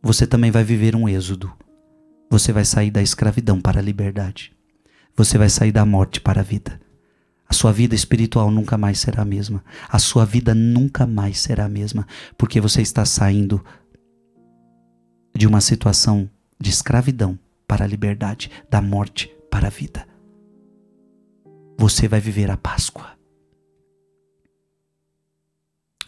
[0.02, 1.52] você também vai viver um êxodo.
[2.28, 4.52] Você vai sair da escravidão para a liberdade.
[5.16, 6.80] Você vai sair da morte para a vida.
[7.48, 9.62] A sua vida espiritual nunca mais será a mesma.
[9.88, 13.64] A sua vida nunca mais será a mesma, porque você está saindo
[15.34, 16.30] de uma situação
[16.60, 20.06] de escravidão para a liberdade, da morte para a vida.
[21.76, 23.12] Você vai viver a Páscoa.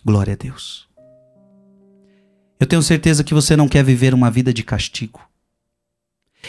[0.05, 0.89] Glória a Deus.
[2.61, 5.21] Eu tenho certeza que você não quer viver uma vida de castigo.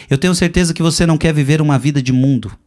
[0.09, 2.57] Eu tenho certeza que você não quer viver uma vida de mundo.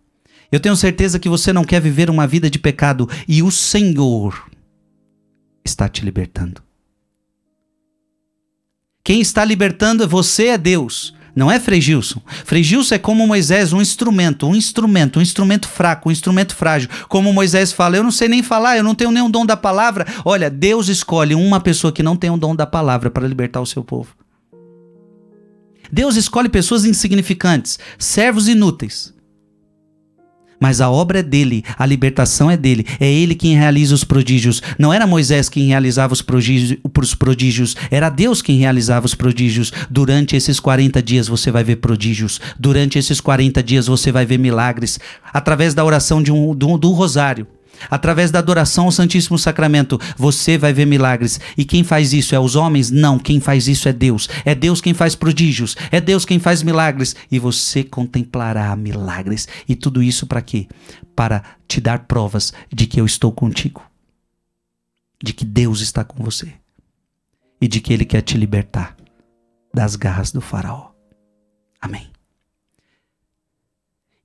[0.51, 4.51] Eu tenho certeza que você não quer viver uma vida de pecado e o Senhor
[5.65, 6.70] está te libertando.
[9.11, 11.13] Quem está libertando você é Deus.
[11.35, 12.23] Não é Frei Gilson.
[12.45, 16.89] Frei Gilson é como Moisés, um instrumento, um instrumento, um instrumento fraco, um instrumento frágil.
[17.09, 20.07] Como Moisés fala, eu não sei nem falar, eu não tenho nenhum dom da palavra.
[20.25, 23.67] Olha, Deus escolhe uma pessoa que não tem um dom da palavra para libertar o
[23.67, 24.15] seu povo.
[25.91, 29.13] Deus escolhe pessoas insignificantes, servos inúteis.
[30.61, 34.63] Mas a obra é dele, a libertação é dele, é ele quem realiza os prodígios.
[34.79, 39.73] Não era Moisés quem realizava os prodígios, os prodígios, era Deus quem realizava os prodígios.
[39.89, 44.39] Durante esses 40 dias você vai ver prodígios, durante esses 40 dias você vai ver
[44.39, 45.01] milagres,
[45.33, 47.47] através da oração de um, do, do rosário.
[47.89, 51.41] Através da adoração ao Santíssimo Sacramento, você vai ver milagres.
[51.57, 52.91] E quem faz isso é os homens?
[52.91, 54.29] Não, quem faz isso é Deus.
[54.45, 57.15] É Deus quem faz prodígios, é Deus quem faz milagres.
[57.31, 59.49] E você contemplará milagres.
[59.69, 60.67] E tudo isso para quê?
[61.15, 63.83] Para te dar provas de que eu estou contigo.
[65.23, 66.53] De que Deus está com você.
[67.61, 68.97] E de que Ele quer te libertar
[69.73, 70.91] das garras do Faraó.
[71.81, 72.11] Amém.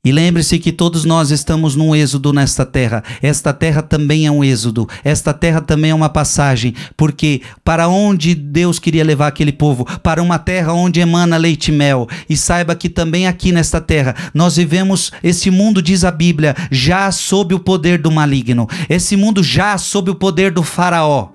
[0.06, 3.04] E lembre-se que todos nós estamos num êxodo nesta terra.
[3.24, 4.88] Esta terra também é um êxodo.
[5.04, 6.76] Esta terra também é uma passagem.
[6.96, 9.84] Porque para onde Deus queria levar aquele povo?
[10.04, 12.08] Para uma terra onde emana leite e mel.
[12.30, 17.12] E saiba que também aqui nesta terra nós vivemos esse mundo, diz a Bíblia, já
[17.12, 18.68] sob o poder do maligno.
[18.88, 21.35] Esse mundo já sob o poder do Faraó.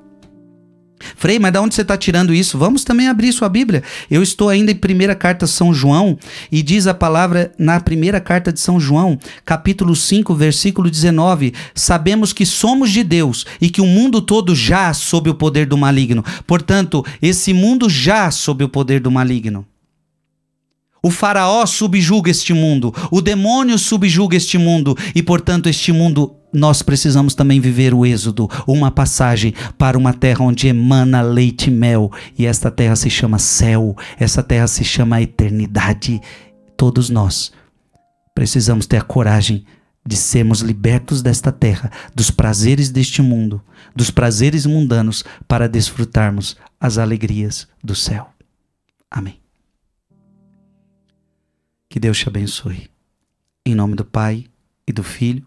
[1.16, 2.58] Frei, mas de onde você está tirando isso?
[2.58, 3.82] Vamos também abrir sua Bíblia.
[4.10, 6.18] Eu estou ainda em primeira carta de São João
[6.52, 12.32] e diz a palavra na primeira carta de São João, capítulo 5, versículo 19: Sabemos
[12.32, 16.24] que somos de Deus e que o mundo todo já sob o poder do maligno.
[16.46, 19.66] Portanto, esse mundo já sob o poder do maligno.
[21.02, 26.82] O faraó subjuga este mundo, o demônio subjuga este mundo e, portanto, este mundo nós
[26.82, 32.10] precisamos também viver o êxodo, uma passagem para uma terra onde emana leite e mel,
[32.38, 36.20] e esta terra se chama céu, essa terra se chama eternidade.
[36.76, 37.52] Todos nós
[38.34, 39.64] precisamos ter a coragem
[40.06, 43.62] de sermos libertos desta terra, dos prazeres deste mundo,
[43.94, 48.30] dos prazeres mundanos, para desfrutarmos as alegrias do céu.
[49.10, 49.38] Amém.
[51.88, 52.88] Que Deus te abençoe.
[53.66, 54.46] Em nome do Pai,
[54.90, 55.46] e do Filho,